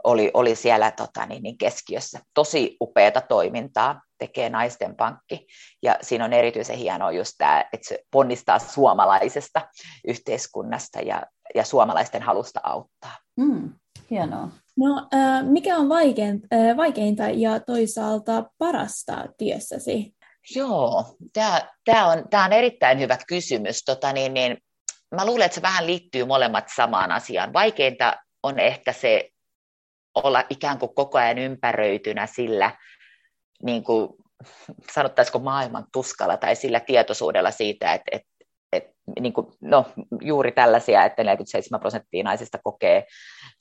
oli, 0.04 0.32
oli 0.34 0.56
siellä 0.56 0.92
tota, 0.92 1.26
niin, 1.26 1.44
niin 1.44 1.58
keskiössä. 1.58 2.20
Tosi 2.34 2.78
upeata 2.82 3.22
toimintaa 3.22 4.02
tekee 4.18 4.50
Naisten 4.50 4.96
Pankki. 4.96 5.48
Ja 5.84 5.98
siinä 6.02 6.26
on 6.26 6.34
erityisen 6.34 6.78
hienoa 6.78 7.12
just 7.12 7.32
tämä, 7.38 7.66
että 7.74 7.88
se 7.88 8.00
ponnistaa 8.12 8.60
suomalaisesta 8.60 9.62
yhteiskunnasta 10.08 11.00
ja, 11.00 11.24
ja 11.56 11.64
suomalaisten 11.64 12.22
halusta 12.22 12.60
auttaa. 12.64 13.18
Mm, 13.38 13.74
hienoa. 14.10 14.48
No, 14.78 15.08
äh, 15.14 15.44
mikä 15.44 15.78
on 15.78 15.90
vaikeinta, 15.90 16.48
äh, 16.54 16.78
vaikeinta 16.78 17.24
ja 17.24 17.60
toisaalta 17.60 18.46
parasta 18.58 19.26
työssäsi? 19.38 20.16
Joo, 20.56 21.16
tämä 21.86 22.08
on, 22.12 22.24
tää 22.30 22.46
on 22.46 22.54
erittäin 22.54 23.00
hyvä 23.00 23.18
kysymys. 23.28 23.84
Tota, 23.84 24.14
niin, 24.14 24.34
niin, 24.34 24.58
mä 25.16 25.26
luulen, 25.26 25.46
että 25.46 25.56
se 25.56 25.62
vähän 25.62 25.88
liittyy 25.88 26.26
molemmat 26.26 26.66
samaan 26.76 27.12
asiaan. 27.12 27.54
Vaikeinta 27.54 28.16
on 28.44 28.60
ehkä 28.60 28.94
se 28.94 29.30
olla 30.16 30.44
ikään 30.50 30.80
kuin 30.80 30.96
koko 30.96 31.18
ajan 31.18 31.38
ympäröitynä 31.38 32.28
sillä, 32.28 32.72
niin 33.64 33.84
kuin, 33.84 34.10
sanottaisiko 34.94 35.40
maailman 35.40 35.86
tuskalla 35.94 36.38
tai 36.38 36.56
sillä 36.56 36.80
tietoisuudella 36.80 37.52
siitä, 37.52 37.94
että, 37.94 38.10
että, 38.12 38.28
että 38.72 38.94
niin 39.20 39.34
kuin, 39.34 39.48
no, 39.62 39.86
juuri 40.22 40.52
tällaisia, 40.52 41.06
että 41.06 41.24
47 41.24 41.80
prosenttia 41.80 42.24
naisista 42.24 42.60
kokee, 42.64 43.06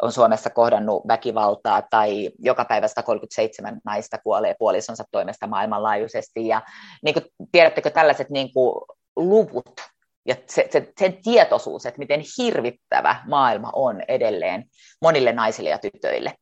on 0.03 0.13
Suomessa 0.13 0.51
kohdannut 0.51 1.03
väkivaltaa 1.09 1.83
tai 1.91 2.31
joka 2.39 2.65
päivä 2.65 2.89
137 2.89 3.81
naista 3.85 4.19
kuolee 4.19 4.55
puolisonsa 4.59 5.05
toimesta 5.11 5.47
maailmanlaajuisesti. 5.47 6.47
Ja 6.47 6.63
niin 7.05 7.15
kuin, 7.15 7.25
tiedättekö 7.53 7.91
tällaiset 7.91 8.31
niin 8.31 8.53
kuin, 8.53 8.75
luvut 9.17 9.81
ja 10.27 10.37
se, 10.49 10.69
se, 10.71 10.93
sen 10.99 11.23
tietoisuus, 11.23 11.87
että 11.87 11.99
miten 11.99 12.23
hirvittävä 12.39 13.17
maailma 13.29 13.71
on 13.73 14.03
edelleen 14.09 14.65
monille 15.01 15.33
naisille 15.33 15.71
ja 15.71 15.79
tytöille. 15.79 16.35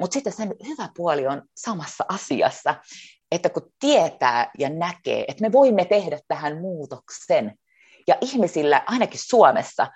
Mutta 0.00 0.14
sitten 0.14 0.32
sen 0.32 0.54
hyvä 0.66 0.88
puoli 0.96 1.26
on 1.26 1.42
samassa 1.56 2.04
asiassa, 2.08 2.74
että 3.32 3.48
kun 3.48 3.72
tietää 3.80 4.50
ja 4.58 4.68
näkee, 4.68 5.24
että 5.28 5.42
me 5.42 5.52
voimme 5.52 5.84
tehdä 5.84 6.18
tähän 6.28 6.58
muutoksen, 6.60 7.54
ja 8.08 8.16
ihmisillä, 8.20 8.82
ainakin 8.86 9.20
Suomessa, 9.22 9.86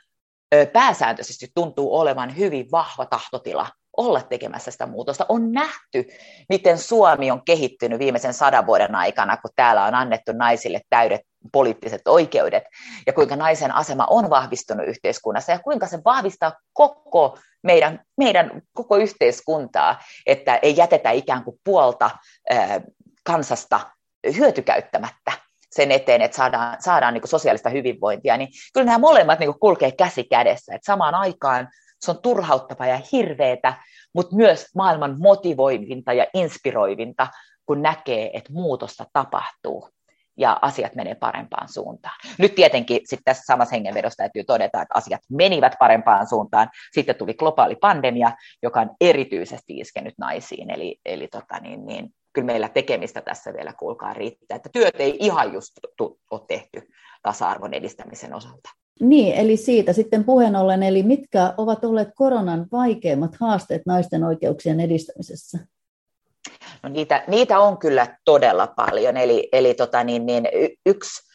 pääsääntöisesti 0.72 1.48
tuntuu 1.54 1.96
olevan 1.96 2.36
hyvin 2.36 2.70
vahva 2.72 3.06
tahtotila 3.06 3.68
olla 3.96 4.22
tekemässä 4.22 4.70
sitä 4.70 4.86
muutosta. 4.86 5.26
On 5.28 5.52
nähty, 5.52 6.06
miten 6.48 6.78
Suomi 6.78 7.30
on 7.30 7.44
kehittynyt 7.44 7.98
viimeisen 7.98 8.34
sadan 8.34 8.66
vuoden 8.66 8.94
aikana, 8.94 9.36
kun 9.36 9.50
täällä 9.56 9.84
on 9.84 9.94
annettu 9.94 10.32
naisille 10.32 10.80
täydet 10.90 11.20
poliittiset 11.52 12.08
oikeudet, 12.08 12.64
ja 13.06 13.12
kuinka 13.12 13.36
naisen 13.36 13.74
asema 13.74 14.06
on 14.10 14.30
vahvistunut 14.30 14.86
yhteiskunnassa, 14.86 15.52
ja 15.52 15.58
kuinka 15.58 15.86
se 15.86 15.98
vahvistaa 16.04 16.52
koko 16.72 17.38
meidän, 17.62 18.00
meidän 18.16 18.62
koko 18.72 18.96
yhteiskuntaa, 18.96 20.00
että 20.26 20.56
ei 20.56 20.76
jätetä 20.76 21.10
ikään 21.10 21.44
kuin 21.44 21.60
puolta 21.64 22.10
kansasta 23.24 23.80
hyötykäyttämättä 24.36 25.32
sen 25.70 25.92
eteen, 25.92 26.22
että 26.22 26.36
saadaan, 26.36 26.76
saadaan 26.82 27.14
niin 27.14 27.28
sosiaalista 27.28 27.70
hyvinvointia, 27.70 28.36
niin 28.36 28.48
kyllä 28.74 28.84
nämä 28.84 28.98
molemmat 28.98 29.38
niin 29.38 29.60
kulkee 29.60 29.92
käsi 29.92 30.24
kädessä, 30.24 30.74
että 30.74 30.86
samaan 30.86 31.14
aikaan 31.14 31.68
se 32.00 32.10
on 32.10 32.22
turhauttavaa 32.22 32.86
ja 32.86 33.00
hirveetä, 33.12 33.74
mutta 34.14 34.36
myös 34.36 34.66
maailman 34.74 35.16
motivoivinta 35.18 36.12
ja 36.12 36.26
inspiroivinta, 36.34 37.26
kun 37.66 37.82
näkee, 37.82 38.30
että 38.32 38.52
muutosta 38.52 39.06
tapahtuu 39.12 39.88
ja 40.40 40.58
asiat 40.62 40.94
menee 40.94 41.14
parempaan 41.14 41.68
suuntaan. 41.68 42.14
Nyt 42.38 42.54
tietenkin 42.54 43.00
sitten 43.04 43.24
tässä 43.24 43.42
samassa 43.46 43.74
hengenvedossa 43.74 44.16
täytyy 44.16 44.44
todeta, 44.44 44.82
että 44.82 44.94
asiat 44.94 45.20
menivät 45.28 45.74
parempaan 45.78 46.26
suuntaan. 46.26 46.70
Sitten 46.92 47.14
tuli 47.14 47.34
globaali 47.34 47.76
pandemia, 47.76 48.32
joka 48.62 48.80
on 48.80 48.90
erityisesti 49.00 49.78
iskenyt 49.78 50.14
naisiin, 50.18 50.70
eli, 50.70 51.00
eli 51.04 51.28
tota 51.28 51.60
niin, 51.60 51.86
niin, 51.86 52.14
kyllä 52.32 52.46
meillä 52.46 52.68
tekemistä 52.68 53.20
tässä 53.20 53.52
vielä 53.52 53.72
kuulkaa 53.72 54.14
riittää, 54.14 54.56
että 54.56 54.70
työt 54.72 54.94
ei 54.98 55.16
ihan 55.20 55.52
just 55.52 55.72
ole 56.30 56.40
tehty 56.48 56.88
tasa-arvon 57.22 57.74
edistämisen 57.74 58.34
osalta. 58.34 58.70
Niin, 59.00 59.34
eli 59.34 59.56
siitä 59.56 59.92
sitten 59.92 60.24
puheen 60.24 60.56
ollen, 60.56 60.82
eli 60.82 61.02
mitkä 61.02 61.54
ovat 61.56 61.84
olleet 61.84 62.08
koronan 62.14 62.66
vaikeimmat 62.72 63.36
haasteet 63.40 63.82
naisten 63.86 64.24
oikeuksien 64.24 64.80
edistämisessä? 64.80 65.58
No 66.82 66.88
niitä, 66.88 67.24
niitä 67.26 67.58
on 67.58 67.78
kyllä 67.78 68.16
todella 68.24 68.66
paljon, 68.66 69.16
eli, 69.16 69.48
eli 69.52 69.74
tota 69.74 70.04
niin, 70.04 70.26
niin, 70.26 70.48
yksi 70.86 71.30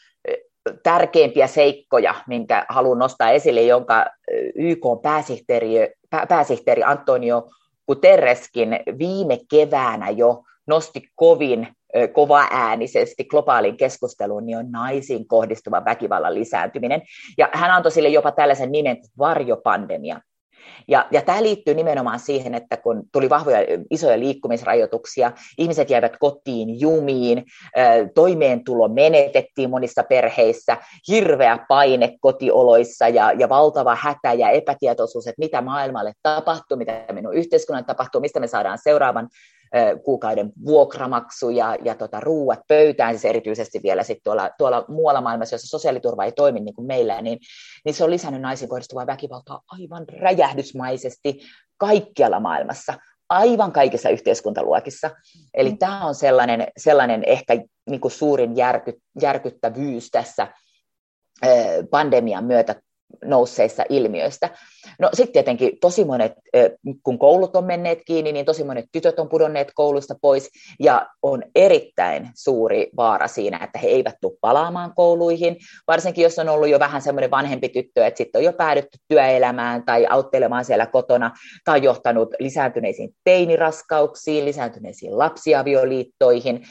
tärkeimpiä 0.84 1.48
seikkoja, 1.48 2.16
minkä 2.28 2.66
haluan 2.70 3.00
nostaa 3.00 3.30
esille, 3.30 3.62
jonka 3.62 4.06
YK 4.56 4.84
pääsihteeri, 5.04 5.70
pääsihteeri 6.30 6.84
Antonio 6.84 7.50
Guterreskin 7.88 8.80
viime 9.00 9.40
keväänä 9.50 10.10
jo 10.10 10.44
nosti 10.68 11.10
kovin 11.16 11.68
kova 12.14 12.48
äänisesti 12.52 13.26
globaalin 13.26 13.78
keskusteluun, 13.78 14.46
niin 14.46 14.58
on 14.58 14.72
naisiin 14.72 15.28
kohdistuva 15.28 15.86
väkivallan 15.86 16.34
lisääntyminen. 16.36 17.02
Ja 17.38 17.50
hän 17.54 17.72
antoi 17.72 17.92
sille 17.92 18.10
jopa 18.10 18.32
tällaisen 18.32 18.72
nimen 18.72 18.98
varjopandemia. 19.18 20.20
Ja, 20.88 21.08
ja 21.12 21.22
tämä 21.22 21.44
liittyy 21.44 21.74
nimenomaan 21.74 22.20
siihen, 22.20 22.56
että 22.56 22.78
kun 22.78 23.04
tuli 23.12 23.30
vahvoja 23.30 23.58
isoja 23.90 24.20
liikkumisrajoituksia, 24.20 25.32
ihmiset 25.58 25.90
jäivät 25.90 26.18
kotiin 26.20 26.80
jumiin, 26.80 27.44
toimeentulo 28.16 28.88
menetettiin 28.88 29.70
monissa 29.70 30.04
perheissä, 30.04 30.78
hirveä 31.08 31.60
paine 31.68 32.18
kotioloissa 32.22 33.08
ja, 33.08 33.32
ja 33.32 33.50
valtava 33.50 33.96
hätä 33.96 34.34
ja 34.34 34.50
epätietoisuus, 34.50 35.28
että 35.28 35.40
mitä 35.40 35.62
maailmalle 35.62 36.14
tapahtuu, 36.24 36.78
mitä 36.78 37.06
minun 37.12 37.34
yhteiskunnan 37.34 37.86
tapahtuu, 37.86 38.22
mistä 38.22 38.40
me 38.40 38.48
saadaan 38.48 38.80
seuraavan 38.84 39.30
kuukauden 40.04 40.52
vuokramaksu 40.66 41.50
ja, 41.50 41.76
ja 41.84 41.96
tota, 41.96 42.20
ruuat 42.20 42.60
pöytään, 42.68 43.14
siis 43.14 43.26
erityisesti 43.26 43.80
vielä 43.84 44.04
sit 44.04 44.18
tuolla, 44.24 44.50
tuolla 44.58 44.86
muualla 44.88 45.22
maailmassa, 45.22 45.56
jossa 45.56 45.68
sosiaaliturva 45.68 46.26
ei 46.26 46.32
toimi 46.32 46.60
niin 46.60 46.76
kuin 46.76 46.88
meillä, 46.88 47.22
niin, 47.22 47.40
niin 47.86 47.96
se 47.96 48.04
on 48.04 48.12
lisännyt 48.12 48.42
naisiin 48.42 48.70
kohdistuvaa 48.70 49.08
väkivaltaa 49.08 49.62
aivan 49.68 50.06
räjähdysmaisesti 50.22 51.40
kaikkialla 51.78 52.40
maailmassa, 52.40 52.94
aivan 53.30 53.72
kaikissa 53.72 54.10
yhteiskuntaluokissa. 54.10 55.12
Eli 55.54 55.70
mm. 55.70 55.78
tämä 55.78 56.06
on 56.06 56.16
sellainen, 56.16 56.68
sellainen 56.78 57.24
ehkä 57.26 57.54
niin 57.90 58.02
kuin 58.02 58.12
suurin 58.12 58.58
järky, 58.58 58.94
järkyttävyys 59.22 60.10
tässä 60.12 60.48
pandemian 61.90 62.46
myötä 62.46 62.76
nousseista 63.26 63.84
ilmiöistä. 63.90 64.50
No 65.00 65.10
sitten 65.14 65.34
tietenkin 65.34 65.80
tosi 65.82 66.06
monet, 66.06 66.34
kun 67.04 67.20
koulut 67.20 67.56
on 67.56 67.66
menneet 67.66 68.00
kiinni, 68.06 68.32
niin 68.32 68.46
tosi 68.46 68.64
monet 68.64 68.86
tytöt 68.92 69.20
on 69.20 69.30
pudonneet 69.30 69.72
koulusta 69.76 70.16
pois, 70.22 70.50
ja 70.80 71.08
on 71.22 71.44
erittäin 71.56 72.30
suuri 72.36 72.90
vaara 72.98 73.28
siinä, 73.28 73.60
että 73.64 73.80
he 73.80 73.88
eivät 73.88 74.16
tule 74.22 74.38
palaamaan 74.42 74.94
kouluihin, 74.96 75.58
varsinkin 75.88 76.24
jos 76.24 76.40
on 76.40 76.50
ollut 76.50 76.70
jo 76.70 76.80
vähän 76.80 77.02
semmoinen 77.02 77.32
vanhempi 77.32 77.70
tyttö, 77.70 78.06
että 78.06 78.18
sitten 78.18 78.40
on 78.40 78.46
jo 78.46 78.54
päädytty 78.54 78.98
työelämään 79.08 79.86
tai 79.86 80.06
auttelemaan 80.10 80.66
siellä 80.66 80.86
kotona, 80.86 81.32
tai 81.66 81.84
johtanut 81.84 82.30
lisääntyneisiin 82.40 83.10
teiniraskauksiin, 83.24 84.46
lisääntyneisiin 84.46 85.18
lapsiavioliittoihin, 85.18 86.64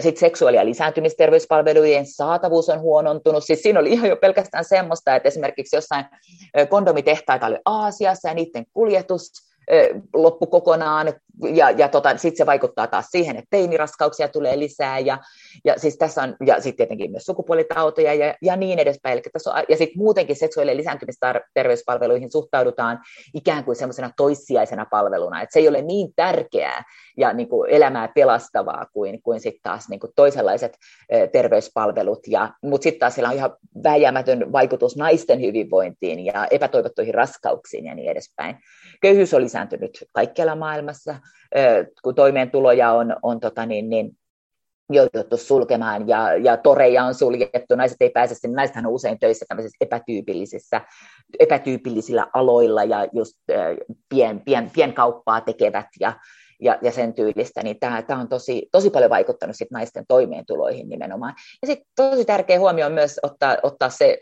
sitten 0.00 0.20
seksuaali- 0.20 0.56
ja 0.56 0.64
lisääntymisterveyspalvelujen 0.64 2.06
saatavuus 2.06 2.68
on 2.68 2.80
huonontunut. 2.80 3.44
Siis 3.44 3.62
siinä 3.62 3.80
oli 3.80 3.92
ihan 3.92 4.08
jo 4.08 4.16
pelkästään 4.16 4.64
semmoista, 4.64 5.16
että 5.16 5.28
esimerkiksi 5.28 5.76
jossain 5.76 6.04
kondomitehtaita 6.68 7.46
oli 7.46 7.58
Aasiassa 7.64 8.28
ja 8.28 8.34
niiden 8.34 8.66
kuljetus 8.72 9.51
loppu 10.14 10.46
kokonaan, 10.46 11.12
ja, 11.54 11.70
ja 11.70 11.88
tota, 11.88 12.16
sitten 12.16 12.36
se 12.36 12.46
vaikuttaa 12.46 12.86
taas 12.86 13.06
siihen, 13.10 13.36
että 13.36 13.48
teiniraskauksia 13.50 14.28
tulee 14.28 14.58
lisää, 14.58 14.98
ja, 14.98 15.18
ja 15.64 15.78
siis 15.78 15.96
tässä 15.96 16.22
on, 16.22 16.36
ja 16.46 16.54
sitten 16.54 16.76
tietenkin 16.76 17.10
myös 17.10 17.24
sukupuolitautoja 17.26 18.14
ja, 18.14 18.34
ja 18.42 18.56
niin 18.56 18.78
edespäin, 18.78 19.12
Eli 19.12 19.22
tässä 19.32 19.50
on, 19.50 19.62
ja 19.68 19.76
sitten 19.76 19.98
muutenkin 19.98 20.36
seksuaali- 20.36 20.76
lisääntymisterveyspalveluihin 20.76 22.32
suhtaudutaan 22.32 22.98
ikään 23.34 23.64
kuin 23.64 23.76
semmoisena 23.76 24.10
toissijaisena 24.16 24.86
palveluna, 24.90 25.42
että 25.42 25.52
se 25.52 25.58
ei 25.58 25.68
ole 25.68 25.82
niin 25.82 26.12
tärkeää 26.16 26.84
ja 27.16 27.32
niin 27.32 27.48
kuin 27.48 27.70
elämää 27.70 28.08
pelastavaa 28.14 28.86
kuin, 28.92 29.22
kuin 29.22 29.40
sitten 29.40 29.62
taas 29.62 29.88
niin 29.88 30.00
kuin 30.00 30.12
toisenlaiset 30.16 30.76
terveyspalvelut, 31.32 32.26
ja, 32.26 32.50
mutta 32.62 32.82
sitten 32.82 33.00
taas 33.00 33.14
sillä 33.14 33.28
on 33.28 33.34
ihan 33.34 33.56
väijämätön 33.84 34.52
vaikutus 34.52 34.96
naisten 34.96 35.40
hyvinvointiin 35.40 36.24
ja 36.24 36.46
epätoivottuihin 36.50 37.14
raskauksiin 37.14 37.84
ja 37.84 37.94
niin 37.94 38.10
edespäin. 38.10 38.56
Köyhyys 39.00 39.34
on 39.34 39.42
lisääntynyt 39.52 40.08
kaikkialla 40.12 40.56
maailmassa, 40.56 41.14
kun 42.02 42.14
toimeentuloja 42.14 42.92
on, 42.92 43.16
on 43.22 43.40
tota 43.40 43.66
niin, 43.66 43.90
niin, 43.90 44.16
jouduttu 44.90 45.36
sulkemaan 45.36 46.08
ja, 46.08 46.36
ja 46.36 46.56
toreja 46.56 47.04
on 47.04 47.14
suljettu, 47.14 47.76
naiset 47.76 47.96
ei 48.00 48.10
pääse 48.10 48.34
sinne, 48.34 48.56
naisethan 48.56 48.86
on 48.86 48.92
usein 48.92 49.18
töissä 49.18 49.44
tämmöisissä 49.48 49.76
epätyypillisissä, 49.80 50.80
epätyypillisillä 51.38 52.26
aloilla 52.34 52.84
ja 52.84 53.08
just 53.12 53.34
pien, 54.08 54.40
pien, 54.40 54.70
pienkauppaa 54.74 55.40
tekevät 55.40 55.86
ja, 56.00 56.12
ja, 56.60 56.78
ja 56.82 56.92
sen 56.92 57.14
tyylistä, 57.14 57.62
niin 57.62 57.80
tämä, 57.80 58.02
tämä 58.02 58.20
on 58.20 58.28
tosi, 58.28 58.68
tosi 58.72 58.90
paljon 58.90 59.10
vaikuttanut 59.10 59.56
sit 59.56 59.70
naisten 59.70 60.04
toimeentuloihin 60.08 60.88
nimenomaan. 60.88 61.34
Ja 61.62 61.66
sitten 61.66 61.86
tosi 61.96 62.24
tärkeä 62.24 62.58
huomio 62.58 62.86
on 62.86 62.92
myös 62.92 63.20
ottaa, 63.22 63.56
ottaa 63.62 63.90
se 63.90 64.18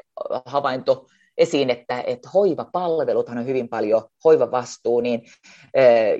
havainto 0.46 1.06
esiin, 1.40 1.70
että, 1.70 2.04
että 2.06 2.28
hoivapalveluthan 2.34 3.38
on 3.38 3.46
hyvin 3.46 3.68
paljon 3.68 4.02
hoivavastuu 4.24 5.00
niin, 5.00 5.22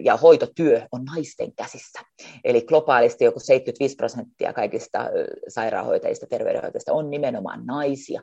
ja 0.03 0.17
hoitotyö 0.17 0.83
on 0.93 1.05
naisten 1.05 1.55
käsissä. 1.55 2.01
Eli 2.45 2.63
globaalisti 2.63 3.25
joku 3.25 3.41
75 3.41 3.97
prosenttia 3.97 4.53
kaikista 4.53 5.07
sairaanhoitajista, 5.49 6.27
terveydenhoitajista 6.27 6.93
on 6.93 7.11
nimenomaan 7.11 7.67
naisia. 7.67 8.21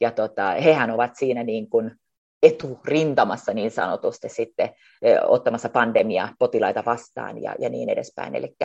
Ja 0.00 0.10
tota, 0.10 0.50
hehän 0.50 0.90
ovat 0.90 1.10
siinä 1.16 1.42
niin 1.42 1.70
kuin 1.70 1.90
eturintamassa 2.42 3.54
niin 3.54 3.70
sanotusti 3.70 4.28
sitten 4.28 4.70
ottamassa 5.26 5.68
pandemiaa 5.68 6.34
potilaita 6.38 6.82
vastaan 6.86 7.42
ja, 7.42 7.54
ja 7.58 7.68
niin 7.68 7.88
edespäin. 7.88 8.34
Eli 8.34 8.56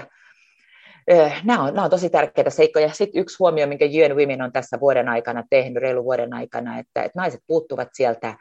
nämä 1.43 1.63
on, 1.63 1.73
nämä 1.73 1.83
on 1.83 1.89
tosi 1.89 2.09
tärkeitä 2.09 2.49
seikkoja. 2.49 2.89
Sitten 2.93 3.21
yksi 3.21 3.35
huomio, 3.39 3.67
minkä 3.67 3.85
UN 3.85 4.17
Women 4.17 4.41
on 4.41 4.51
tässä 4.51 4.79
vuoden 4.79 5.09
aikana 5.09 5.43
tehnyt, 5.49 5.81
reilun 5.83 6.03
vuoden 6.03 6.33
aikana, 6.33 6.79
että, 6.79 7.03
että 7.03 7.19
naiset 7.19 7.41
puuttuvat 7.47 7.87
sieltä 7.93 8.35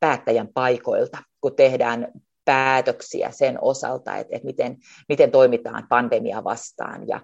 päättäjän 0.00 0.48
paikoilta, 0.54 1.18
kun 1.40 1.56
tehdään 1.56 2.08
päätöksiä 2.44 3.30
sen 3.30 3.58
osalta, 3.60 4.16
että, 4.16 4.36
että 4.36 4.46
miten, 4.46 4.76
miten 5.08 5.30
toimitaan 5.30 5.86
pandemia 5.88 6.44
vastaan. 6.44 7.08
Ja, 7.08 7.20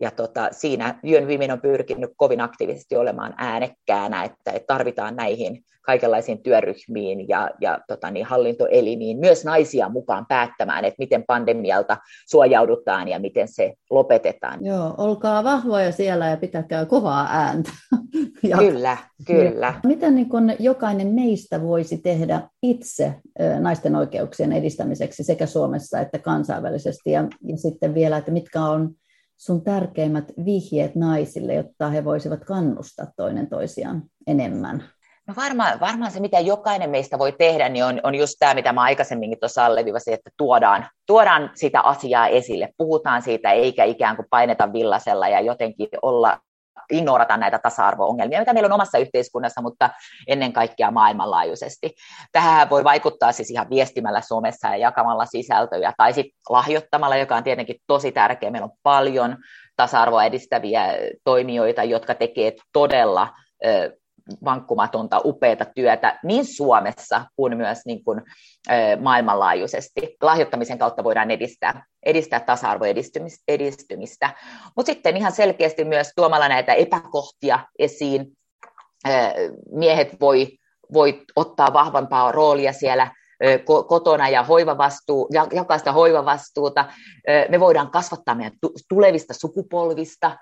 ja 0.00 0.10
tota, 0.10 0.48
siinä 0.50 0.98
Yön 1.04 1.28
Women 1.28 1.50
on 1.50 1.60
pyrkinyt 1.60 2.10
kovin 2.16 2.40
aktiivisesti 2.40 2.96
olemaan 2.96 3.34
äänekkäänä, 3.36 4.24
että, 4.24 4.52
että 4.52 4.66
tarvitaan 4.66 5.16
näihin 5.16 5.64
kaikenlaisiin 5.86 6.42
työryhmiin 6.42 7.28
ja, 7.28 7.50
ja 7.60 7.78
tota 7.88 8.10
niin, 8.10 8.26
hallintoelimiin 8.26 9.18
myös 9.18 9.44
naisia 9.44 9.88
mukaan 9.88 10.26
päättämään, 10.28 10.84
että 10.84 10.98
miten 10.98 11.24
pandemialta 11.26 11.96
suojaudutaan 12.28 13.08
ja 13.08 13.18
miten 13.18 13.48
se 13.48 13.74
lopetetaan. 13.90 14.64
Joo, 14.64 14.94
olkaa 14.98 15.44
vahvoja 15.44 15.92
siellä 15.92 16.26
ja 16.26 16.36
pitäkää 16.36 16.84
kovaa 16.84 17.28
ääntä. 17.30 17.70
ja, 18.42 18.58
kyllä, 18.58 18.96
kyllä. 19.26 19.66
Ja 19.66 19.88
miten 19.88 20.14
niin 20.14 20.28
kun 20.28 20.52
jokainen 20.58 21.08
meistä 21.08 21.62
voisi 21.62 21.98
tehdä 21.98 22.48
itse 22.62 23.14
naisten 23.60 23.96
oikeuksien 23.96 24.52
edistämiseksi 24.52 25.24
sekä 25.24 25.46
Suomessa 25.46 26.00
että 26.00 26.18
kansainvälisesti 26.18 27.10
ja, 27.10 27.24
ja 27.42 27.56
sitten 27.56 27.94
vielä, 27.94 28.16
että 28.16 28.30
mitkä 28.30 28.62
on 28.62 28.94
sun 29.36 29.64
tärkeimmät 29.64 30.32
vihjeet 30.44 30.94
naisille, 30.94 31.54
jotta 31.54 31.88
he 31.88 32.04
voisivat 32.04 32.44
kannustaa 32.44 33.06
toinen 33.16 33.48
toisiaan 33.48 34.02
enemmän? 34.26 34.84
No 35.28 35.34
varmaan, 35.36 35.80
varmaan 35.80 36.10
se, 36.10 36.20
mitä 36.20 36.40
jokainen 36.40 36.90
meistä 36.90 37.18
voi 37.18 37.32
tehdä, 37.32 37.68
niin 37.68 37.84
on, 37.84 38.00
on 38.02 38.14
just 38.14 38.34
tämä, 38.38 38.54
mitä 38.54 38.72
mä 38.72 38.82
aikaisemminkin 38.82 39.40
tuossa 39.40 39.66
alleviivasin, 39.66 40.14
että 40.14 40.30
tuodaan, 40.36 40.86
tuodaan 41.06 41.50
sitä 41.54 41.80
asiaa 41.80 42.26
esille, 42.26 42.68
puhutaan 42.76 43.22
siitä, 43.22 43.52
eikä 43.52 43.84
ikään 43.84 44.16
kuin 44.16 44.26
paineta 44.30 44.72
villasella 44.72 45.28
ja 45.28 45.40
jotenkin 45.40 45.88
olla 46.02 46.38
ignorata 46.92 47.36
näitä 47.36 47.58
tasa-arvo-ongelmia, 47.58 48.38
mitä 48.38 48.52
meillä 48.52 48.66
on 48.66 48.72
omassa 48.72 48.98
yhteiskunnassa, 48.98 49.62
mutta 49.62 49.90
ennen 50.26 50.52
kaikkea 50.52 50.90
maailmanlaajuisesti. 50.90 51.94
Tähän 52.32 52.70
voi 52.70 52.84
vaikuttaa 52.84 53.32
siis 53.32 53.50
ihan 53.50 53.70
viestimällä 53.70 54.20
somessa 54.20 54.68
ja 54.68 54.76
jakamalla 54.76 55.26
sisältöjä, 55.26 55.92
tai 55.96 56.12
sitten 56.12 56.38
lahjoittamalla, 56.48 57.16
joka 57.16 57.36
on 57.36 57.44
tietenkin 57.44 57.76
tosi 57.86 58.12
tärkeä. 58.12 58.50
Meillä 58.50 58.64
on 58.66 58.78
paljon 58.82 59.36
tasa-arvoa 59.76 60.24
edistäviä 60.24 60.94
toimijoita, 61.24 61.84
jotka 61.84 62.14
tekevät 62.14 62.54
todella 62.72 63.28
vankkumatonta, 64.44 65.20
upeata 65.24 65.64
työtä 65.64 66.18
niin 66.22 66.44
Suomessa 66.44 67.24
kuin 67.36 67.56
myös 67.56 67.78
niin 67.86 68.04
kuin, 68.04 68.22
maailmanlaajuisesti. 69.00 70.16
Lahjoittamisen 70.22 70.78
kautta 70.78 71.04
voidaan 71.04 71.30
edistää, 71.30 71.84
edistää 72.06 72.40
tasa-arvoedistymistä. 72.40 73.42
Edistymistä. 73.48 74.30
Mutta 74.76 74.92
sitten 74.92 75.16
ihan 75.16 75.32
selkeästi 75.32 75.84
myös 75.84 76.12
tuomalla 76.16 76.48
näitä 76.48 76.74
epäkohtia 76.74 77.58
esiin. 77.78 78.26
Miehet 79.72 80.20
voi, 80.20 80.48
voi 80.92 81.22
ottaa 81.36 81.72
vahvampaa 81.72 82.32
roolia 82.32 82.72
siellä 82.72 83.10
kotona 83.88 84.28
ja 84.28 84.42
hoivavastuu, 84.42 85.28
jakaa 85.52 85.78
sitä 85.78 85.92
hoivavastuuta. 85.92 86.84
Me 87.48 87.60
voidaan 87.60 87.90
kasvattaa 87.90 88.34
meidän 88.34 88.58
tulevista 88.88 89.34
sukupolvista 89.34 90.38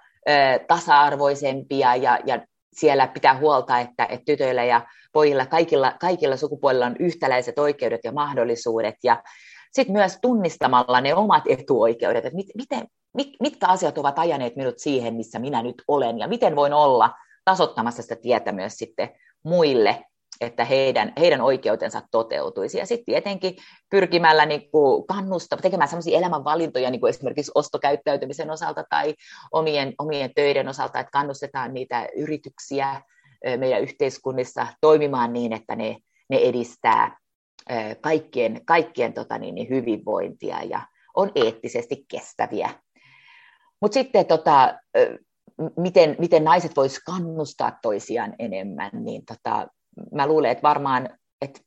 tasa-arvoisempia 0.68 1.96
ja, 1.96 2.18
ja 2.26 2.40
siellä 2.74 3.06
pitää 3.06 3.38
huolta, 3.38 3.78
että, 3.78 4.04
että 4.04 4.24
tytöillä 4.24 4.64
ja 4.64 4.86
pojilla, 5.12 5.46
kaikilla, 5.46 5.92
kaikilla 6.00 6.36
sukupuolilla 6.36 6.86
on 6.86 6.96
yhtäläiset 6.98 7.58
oikeudet 7.58 8.00
ja 8.04 8.12
mahdollisuudet, 8.12 8.94
ja 9.02 9.22
sitten 9.72 9.92
myös 9.92 10.18
tunnistamalla 10.22 11.00
ne 11.00 11.14
omat 11.14 11.42
etuoikeudet, 11.48 12.24
että 12.24 12.36
mit, 12.36 12.46
miten, 12.54 12.86
mit, 13.14 13.28
mitkä 13.40 13.66
asiat 13.68 13.98
ovat 13.98 14.18
ajaneet 14.18 14.56
minut 14.56 14.78
siihen, 14.78 15.14
missä 15.14 15.38
minä 15.38 15.62
nyt 15.62 15.82
olen, 15.88 16.18
ja 16.18 16.28
miten 16.28 16.56
voin 16.56 16.72
olla 16.72 17.10
tasottamassa 17.44 18.02
sitä 18.02 18.16
tietä 18.16 18.52
myös 18.52 18.72
sitten 18.72 19.08
muille, 19.42 20.04
että 20.40 20.64
heidän, 20.64 21.12
heidän 21.20 21.40
oikeutensa 21.40 22.02
toteutuisi. 22.10 22.78
Ja 22.78 22.86
sitten 22.86 23.04
tietenkin 23.04 23.56
pyrkimällä 23.90 24.46
niin 24.46 24.70
kuin 24.70 25.06
kannustaa, 25.06 25.58
tekemään 25.62 25.88
sellaisia 25.88 26.18
elämänvalintoja 26.18 26.90
niin 26.90 27.00
kuin 27.00 27.10
esimerkiksi 27.10 27.52
ostokäyttäytymisen 27.54 28.50
osalta 28.50 28.84
tai 28.90 29.14
omien, 29.52 29.94
omien 29.98 30.30
töiden 30.34 30.68
osalta, 30.68 31.00
että 31.00 31.10
kannustetaan 31.10 31.74
niitä 31.74 32.08
yrityksiä 32.16 33.02
meidän 33.56 33.82
yhteiskunnissa 33.82 34.66
toimimaan 34.80 35.32
niin, 35.32 35.52
että 35.52 35.76
ne, 35.76 35.96
ne 36.30 36.36
edistää 36.36 37.18
kaikkien, 38.00 38.60
kaikkien 38.64 39.12
tota 39.12 39.38
niin, 39.38 39.54
niin 39.54 39.68
hyvinvointia 39.68 40.62
ja 40.62 40.80
on 41.16 41.30
eettisesti 41.34 42.04
kestäviä. 42.08 42.70
Mutta 43.80 43.94
sitten 43.94 44.26
tota, 44.26 44.78
miten, 45.76 46.16
miten 46.18 46.44
naiset 46.44 46.76
voisivat 46.76 47.02
kannustaa 47.06 47.78
toisiaan 47.82 48.34
enemmän, 48.38 48.90
niin 48.92 49.22
tota, 49.26 49.68
mä 50.12 50.26
luulen, 50.26 50.50
että 50.50 50.62
varmaan 50.62 51.08
että 51.42 51.60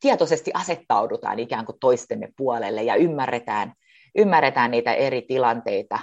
tietoisesti 0.00 0.50
asettaudutaan 0.54 1.38
ikään 1.38 1.66
kuin 1.66 1.78
toistemme 1.80 2.28
puolelle 2.36 2.82
ja 2.82 2.94
ymmärretään, 2.94 3.72
ymmärretään 4.18 4.70
niitä 4.70 4.94
eri 4.94 5.22
tilanteita, 5.22 5.98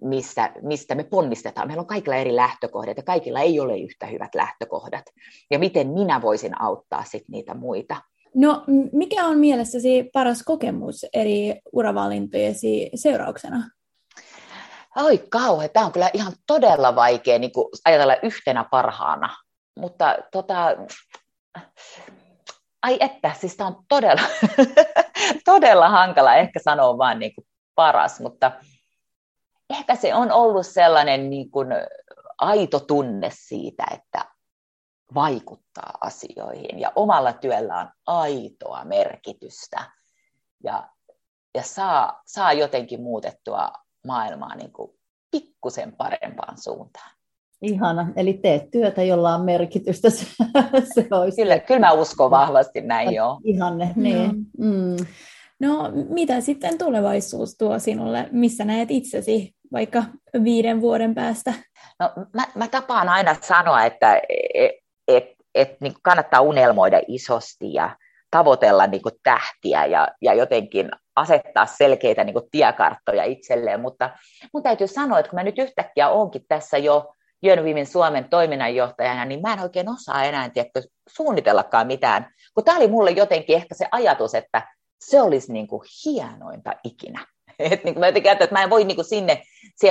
mistä, 0.00 0.52
mistä 0.62 0.94
me 0.94 1.04
ponnistetaan. 1.04 1.66
Meillä 1.66 1.80
on 1.80 1.86
kaikilla 1.86 2.16
eri 2.16 2.36
lähtökohdat 2.36 2.96
ja 2.96 3.02
kaikilla 3.02 3.40
ei 3.40 3.60
ole 3.60 3.78
yhtä 3.78 4.06
hyvät 4.06 4.34
lähtökohdat. 4.34 5.04
Ja 5.50 5.58
miten 5.58 5.88
minä 5.88 6.22
voisin 6.22 6.62
auttaa 6.62 7.04
sit 7.04 7.24
niitä 7.28 7.54
muita. 7.54 7.96
No, 8.34 8.64
mikä 8.92 9.24
on 9.24 9.38
mielessäsi 9.38 10.10
paras 10.12 10.42
kokemus 10.42 11.06
eri 11.12 11.60
uravalintojesi 11.72 12.90
seurauksena? 12.94 13.70
Oi 14.96 15.18
kauhean, 15.30 15.70
tämä 15.72 15.86
on 15.86 15.92
kyllä 15.92 16.10
ihan 16.14 16.32
todella 16.46 16.96
vaikea 16.96 17.38
niin 17.38 17.50
ajatella 17.84 18.16
yhtenä 18.22 18.64
parhaana 18.70 19.36
mutta 19.76 20.16
tota, 20.32 20.76
ai 22.82 22.96
että, 23.00 23.32
siis 23.40 23.56
tämä 23.56 23.68
on 23.68 23.84
todella, 23.88 24.22
todella 25.44 25.88
hankala 25.88 26.34
ehkä 26.34 26.60
sanoa 26.64 26.98
vaan 26.98 27.18
niin 27.18 27.34
kuin 27.34 27.46
paras, 27.74 28.20
mutta 28.20 28.52
ehkä 29.70 29.96
se 29.96 30.14
on 30.14 30.32
ollut 30.32 30.66
sellainen 30.66 31.30
niin 31.30 31.50
kuin 31.50 31.68
aito 32.38 32.80
tunne 32.80 33.30
siitä, 33.32 33.84
että 33.94 34.24
vaikuttaa 35.14 35.98
asioihin 36.00 36.78
ja 36.78 36.92
omalla 36.94 37.32
työllä 37.32 37.78
on 37.78 37.88
aitoa 38.06 38.84
merkitystä 38.84 39.90
ja, 40.64 40.88
ja 41.54 41.62
saa, 41.62 42.22
saa 42.26 42.52
jotenkin 42.52 43.02
muutettua 43.02 43.72
maailmaa 44.06 44.54
niin 44.54 44.72
kuin 44.72 44.98
pikkusen 45.30 45.96
parempaan 45.96 46.58
suuntaan. 46.58 47.15
Ihana. 47.62 48.12
Eli 48.16 48.34
teet 48.34 48.70
työtä, 48.70 49.02
jolla 49.02 49.34
on 49.34 49.44
merkitystä. 49.44 50.10
se 50.94 51.06
olisi. 51.10 51.42
Kyllä, 51.42 51.58
kyllä 51.58 51.80
mä 51.80 51.92
uskon 51.92 52.30
vahvasti 52.30 52.80
näin, 52.80 53.14
joo. 53.14 53.40
Ihanne, 53.44 53.92
niin. 53.96 54.30
Mm. 54.58 54.96
No, 55.60 55.90
mitä 56.08 56.40
sitten 56.40 56.78
tulevaisuus 56.78 57.56
tuo 57.58 57.78
sinulle? 57.78 58.28
Missä 58.32 58.64
näet 58.64 58.90
itsesi 58.90 59.54
vaikka 59.72 60.02
viiden 60.44 60.80
vuoden 60.80 61.14
päästä? 61.14 61.54
No, 62.00 62.10
mä, 62.34 62.44
mä 62.54 62.68
tapaan 62.68 63.08
aina 63.08 63.36
sanoa, 63.42 63.84
että 63.84 64.20
et, 64.54 64.72
et, 65.08 65.24
et, 65.54 65.80
niin 65.80 65.94
kannattaa 66.02 66.40
unelmoida 66.40 67.00
isosti 67.08 67.74
ja 67.74 67.96
tavoitella 68.30 68.86
niin 68.86 69.02
kuin 69.02 69.14
tähtiä 69.22 69.86
ja, 69.86 70.08
ja 70.22 70.34
jotenkin 70.34 70.90
asettaa 71.16 71.66
selkeitä 71.66 72.24
niin 72.24 72.34
kuin 72.34 72.50
tiekarttoja 72.50 73.24
itselleen, 73.24 73.80
mutta 73.80 74.10
mun 74.52 74.62
täytyy 74.62 74.86
sanoa, 74.86 75.18
että 75.18 75.30
kun 75.30 75.36
mä 75.36 75.42
nyt 75.42 75.58
yhtäkkiä 75.58 76.08
onkin 76.08 76.44
tässä 76.48 76.78
jo 76.78 77.12
Jönvimin 77.42 77.86
Suomen 77.86 78.28
toiminnanjohtajana, 78.28 79.24
niin 79.24 79.40
mä 79.40 79.52
en 79.52 79.60
oikein 79.60 79.88
osaa 79.88 80.24
enää 80.24 80.50
tiedätkö, 80.50 80.82
suunnitellakaan 81.08 81.86
mitään, 81.86 82.30
kun 82.54 82.64
tämä 82.64 82.78
oli 82.78 82.88
mulle 82.88 83.10
jotenkin 83.10 83.56
ehkä 83.56 83.74
se 83.74 83.86
ajatus, 83.92 84.34
että 84.34 84.62
se 85.00 85.22
olisi 85.22 85.52
niin 85.52 85.66
kuin 85.66 85.82
hienointa 86.04 86.72
ikinä. 86.84 87.26
Et 87.58 87.84
niin 87.84 87.94
kuin 87.94 88.00
mä 88.00 88.06
jotenkin 88.06 88.32
että 88.32 88.48
mä 88.50 88.62
en 88.62 88.70
voi 88.70 88.84
niin 88.84 88.96
kuin 88.96 89.04
sinne, 89.04 89.42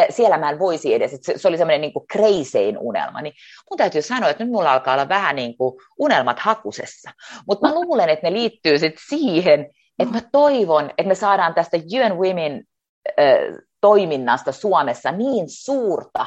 siellä, 0.10 0.38
mä 0.38 0.50
en 0.50 0.60
voisi 0.60 0.94
edes, 0.94 1.14
että 1.14 1.34
se, 1.38 1.48
oli 1.48 1.58
semmoinen 1.58 1.82
niin 1.82 2.08
crazyin 2.14 2.78
unelma, 2.78 3.22
niin 3.22 3.34
mun 3.70 3.78
täytyy 3.78 4.02
sanoa, 4.02 4.30
että 4.30 4.44
nyt 4.44 4.52
mulla 4.52 4.74
alkaa 4.74 4.94
olla 4.94 5.10
vähän 5.10 5.36
niin 5.36 5.58
kuin 5.58 5.76
unelmat 6.00 6.40
hakusessa, 6.40 7.12
mutta 7.48 7.68
mä 7.68 7.76
luulen, 7.76 8.10
että 8.10 8.30
ne 8.30 8.34
liittyy 8.34 8.80
sitten 8.80 9.04
siihen, 9.10 9.70
että 10.00 10.14
mä 10.14 10.22
toivon, 10.32 10.90
että 10.90 11.08
me 11.08 11.16
saadaan 11.16 11.54
tästä 11.54 11.78
UN 11.78 12.18
Women 12.18 12.64
äh, 13.20 13.66
toiminnasta 13.82 14.52
Suomessa 14.52 15.12
niin 15.12 15.46
suurta, 15.50 16.26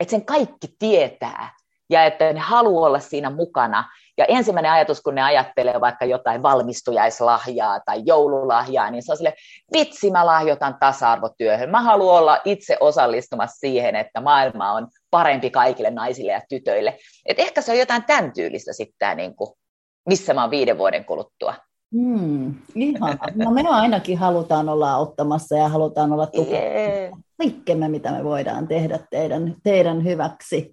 että 0.00 0.10
sen 0.10 0.24
kaikki 0.24 0.68
tietää 0.78 1.52
ja 1.90 2.04
että 2.04 2.32
ne 2.32 2.40
haluaa 2.40 2.86
olla 2.86 3.00
siinä 3.00 3.30
mukana 3.30 3.84
Ja 4.20 4.24
ensimmäinen 4.28 4.72
ajatus, 4.72 5.00
kun 5.00 5.14
ne 5.14 5.22
ajattelee 5.22 5.80
vaikka 5.80 6.04
jotain 6.04 6.42
valmistujaislahjaa 6.42 7.80
tai 7.86 8.02
joululahjaa, 8.06 8.90
niin 8.90 9.02
se 9.02 9.12
on 9.12 9.16
sille, 9.16 9.34
vitsi 9.72 10.10
mä 10.10 10.26
lahjoitan 10.26 10.76
tasa-arvotyöhön. 10.80 11.70
Mä 11.70 11.82
haluan 11.82 12.18
olla 12.18 12.38
itse 12.44 12.76
osallistumassa 12.80 13.60
siihen, 13.60 13.96
että 13.96 14.20
maailma 14.20 14.72
on 14.72 14.88
parempi 15.10 15.50
kaikille 15.50 15.90
naisille 15.90 16.32
ja 16.32 16.40
tytöille. 16.48 16.98
Et 17.26 17.38
ehkä 17.38 17.60
se 17.60 17.72
on 17.72 17.78
jotain 17.78 18.04
tämän 18.04 18.32
tyylistä 18.32 18.72
sitten, 18.72 19.16
niin 19.16 19.36
kuin, 19.36 19.50
missä 20.08 20.34
mä 20.34 20.40
oon 20.40 20.50
viiden 20.50 20.78
vuoden 20.78 21.04
kuluttua. 21.04 21.54
Hmm, 21.94 22.54
ihan. 22.74 23.18
No 23.34 23.50
me 23.50 23.62
ainakin 23.68 24.18
halutaan 24.18 24.68
olla 24.68 24.92
auttamassa 24.92 25.56
ja 25.56 25.68
halutaan 25.68 26.12
olla 26.12 26.26
tukemassa 26.26 27.16
kaikkemme, 27.40 27.88
mitä 27.88 28.12
me 28.12 28.24
voidaan 28.24 28.68
tehdä 28.68 28.98
teidän, 29.10 29.56
teidän 29.62 30.04
hyväksi. 30.04 30.72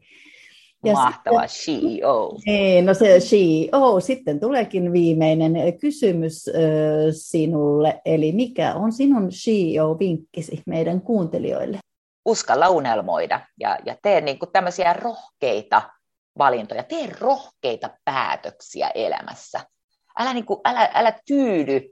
Ja 0.86 0.94
Mahtava 0.94 1.48
sitten, 1.48 1.90
CEO. 1.90 2.38
Niin, 2.46 2.86
no 2.86 2.94
se 2.94 3.20
CEO. 3.20 4.00
Sitten 4.00 4.40
tuleekin 4.40 4.94
viimeinen 4.94 5.80
kysymys 5.80 6.48
äh, 6.48 6.54
sinulle, 7.12 8.02
eli 8.06 8.32
mikä 8.32 8.76
on 8.76 8.92
sinun 8.92 9.30
CEO-vinkkisi 9.30 10.62
meidän 10.66 11.02
kuuntelijoille? 11.02 11.80
Uskalla 12.26 12.70
unelmoida 12.70 13.42
ja, 13.60 13.78
ja 13.86 13.96
tee 14.02 14.22
niin 14.22 14.40
kuin 14.40 14.52
tämmöisiä 14.52 14.94
rohkeita 14.94 15.82
valintoja, 16.38 16.84
tee 16.84 17.10
rohkeita 17.20 17.90
päätöksiä 18.06 18.90
elämässä 18.96 19.60
älä, 20.20 20.34
niin 20.34 20.46
kuin, 20.46 20.60
älä, 20.66 20.90
älä 20.94 21.14
tyydy 21.28 21.90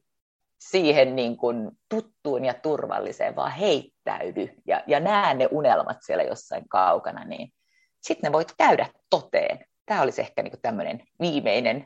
siihen 0.59 1.15
niin 1.15 1.37
kuin 1.37 1.71
tuttuun 1.89 2.45
ja 2.45 2.53
turvalliseen, 2.53 3.35
vaan 3.35 3.51
heittäydy 3.51 4.49
ja, 4.67 4.83
ja 4.87 4.99
näe 4.99 5.33
ne 5.33 5.47
unelmat 5.51 5.97
siellä 6.01 6.23
jossain 6.23 6.69
kaukana, 6.69 7.25
niin 7.25 7.53
sitten 8.01 8.27
ne 8.27 8.33
voit 8.33 8.53
käydä 8.57 8.89
toteen. 9.09 9.59
Tämä 9.85 10.01
olisi 10.01 10.21
ehkä 10.21 10.43
niin 10.43 10.53
tämmöinen 10.61 11.03
viimeinen 11.21 11.85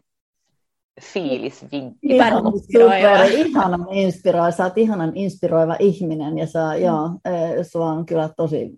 fiilis, 1.01 1.65
vinkki. 1.71 2.07
Ihan 2.15 2.43
super, 2.43 3.31
ihanan 3.31 3.87
inspiroiva. 3.91 4.51
Sä 4.51 4.63
oot 4.63 4.77
ihanan 4.77 5.11
inspiroiva 5.15 5.75
ihminen 5.79 6.37
ja 6.37 6.47
sä, 6.47 6.73
mm. 6.75 6.81
joo, 6.81 7.09
sua 7.71 7.85
on 7.85 8.05
kyllä 8.05 8.29
tosi 8.37 8.73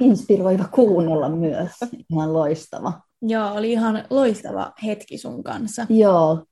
inspiroiva 0.00 0.64
kuunnella 0.64 1.28
myös. 1.28 1.70
Ihan 2.12 2.32
loistava. 2.32 2.92
Joo, 3.22 3.52
oli 3.54 3.72
ihan 3.72 4.04
loistava 4.10 4.72
hetki 4.84 5.18
sun 5.18 5.42
kanssa. 5.42 5.86
Joo, 5.88 6.44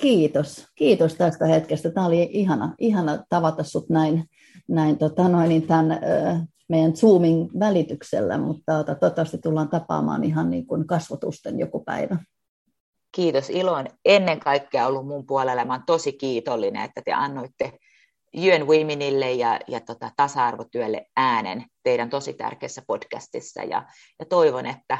Kiitos, 0.00 0.66
kiitos 0.74 1.14
tästä 1.14 1.46
hetkestä. 1.46 1.90
Tämä 1.90 2.06
oli 2.06 2.28
ihana, 2.32 2.74
ihana 2.78 3.24
tavata 3.28 3.64
sut 3.64 3.88
näin, 3.88 4.24
näin 4.68 4.98
tota 4.98 5.28
noin, 5.28 5.48
niin 5.48 5.66
tämän 5.66 6.00
meidän 6.68 6.96
Zoomin 6.96 7.50
välityksellä, 7.58 8.38
mutta 8.38 8.72
tota, 8.76 8.94
toivottavasti 8.94 9.38
tullaan 9.38 9.68
tapaamaan 9.68 10.24
ihan 10.24 10.50
niin 10.50 10.66
kuin 10.66 10.86
kasvotusten 10.86 11.58
joku 11.58 11.84
päivä. 11.84 12.16
Kiitos. 13.14 13.50
Ilo 13.50 13.72
on 13.72 13.86
ennen 14.04 14.40
kaikkea 14.40 14.86
ollut 14.86 15.06
mun 15.06 15.26
puolella. 15.26 15.64
Mä 15.64 15.72
olen 15.72 15.86
tosi 15.86 16.12
kiitollinen, 16.12 16.82
että 16.82 17.02
te 17.04 17.12
annoitte 17.12 17.72
UN 18.36 18.66
Womenille 18.66 19.32
ja, 19.32 19.60
ja 19.68 19.80
tota, 19.80 20.10
tasa-arvotyölle 20.16 21.06
äänen 21.16 21.64
teidän 21.82 22.10
tosi 22.10 22.32
tärkeässä 22.34 22.82
podcastissa. 22.86 23.62
Ja, 23.62 23.86
ja 24.18 24.26
toivon, 24.26 24.66
että 24.66 24.98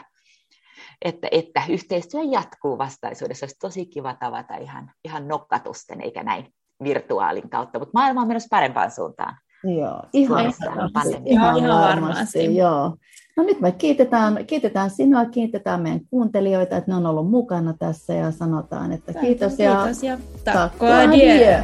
että, 1.04 1.28
että 1.30 1.62
yhteistyö 1.68 2.20
jatkuu 2.30 2.78
vastaisuudessa. 2.78 3.44
Olisi 3.44 3.56
tosi 3.60 3.86
kiva 3.86 4.14
tavata 4.14 4.56
ihan, 4.56 4.90
ihan 5.04 5.28
nokkatusten, 5.28 6.00
eikä 6.00 6.22
näin 6.22 6.46
virtuaalin 6.84 7.50
kautta, 7.50 7.78
mutta 7.78 7.98
maailma 7.98 8.20
on 8.20 8.28
menossa 8.28 8.48
parempaan 8.50 8.90
suuntaan. 8.90 9.36
Joo, 9.64 10.02
ihan, 10.12 10.52
varmasti, 10.66 11.22
ihan, 11.24 11.56
ihan 11.56 11.80
varmasti. 11.80 12.56
Joo. 12.56 12.96
No 13.36 13.42
nyt 13.42 13.60
me 13.60 13.72
kiitetään, 13.72 14.46
kiitetään 14.46 14.90
sinua, 14.90 15.24
kiitetään 15.24 15.82
meidän 15.82 16.00
kuuntelijoita, 16.10 16.76
että 16.76 16.90
ne 16.90 16.96
on 16.96 17.06
ollut 17.06 17.30
mukana 17.30 17.74
tässä 17.78 18.14
ja 18.14 18.30
sanotaan, 18.30 18.92
että 18.92 19.12
kiitos, 19.12 19.56
kiitos 19.56 20.02
ja, 20.02 20.10
ja 20.12 20.18
takko 20.44 20.86
adieu. 20.86 21.62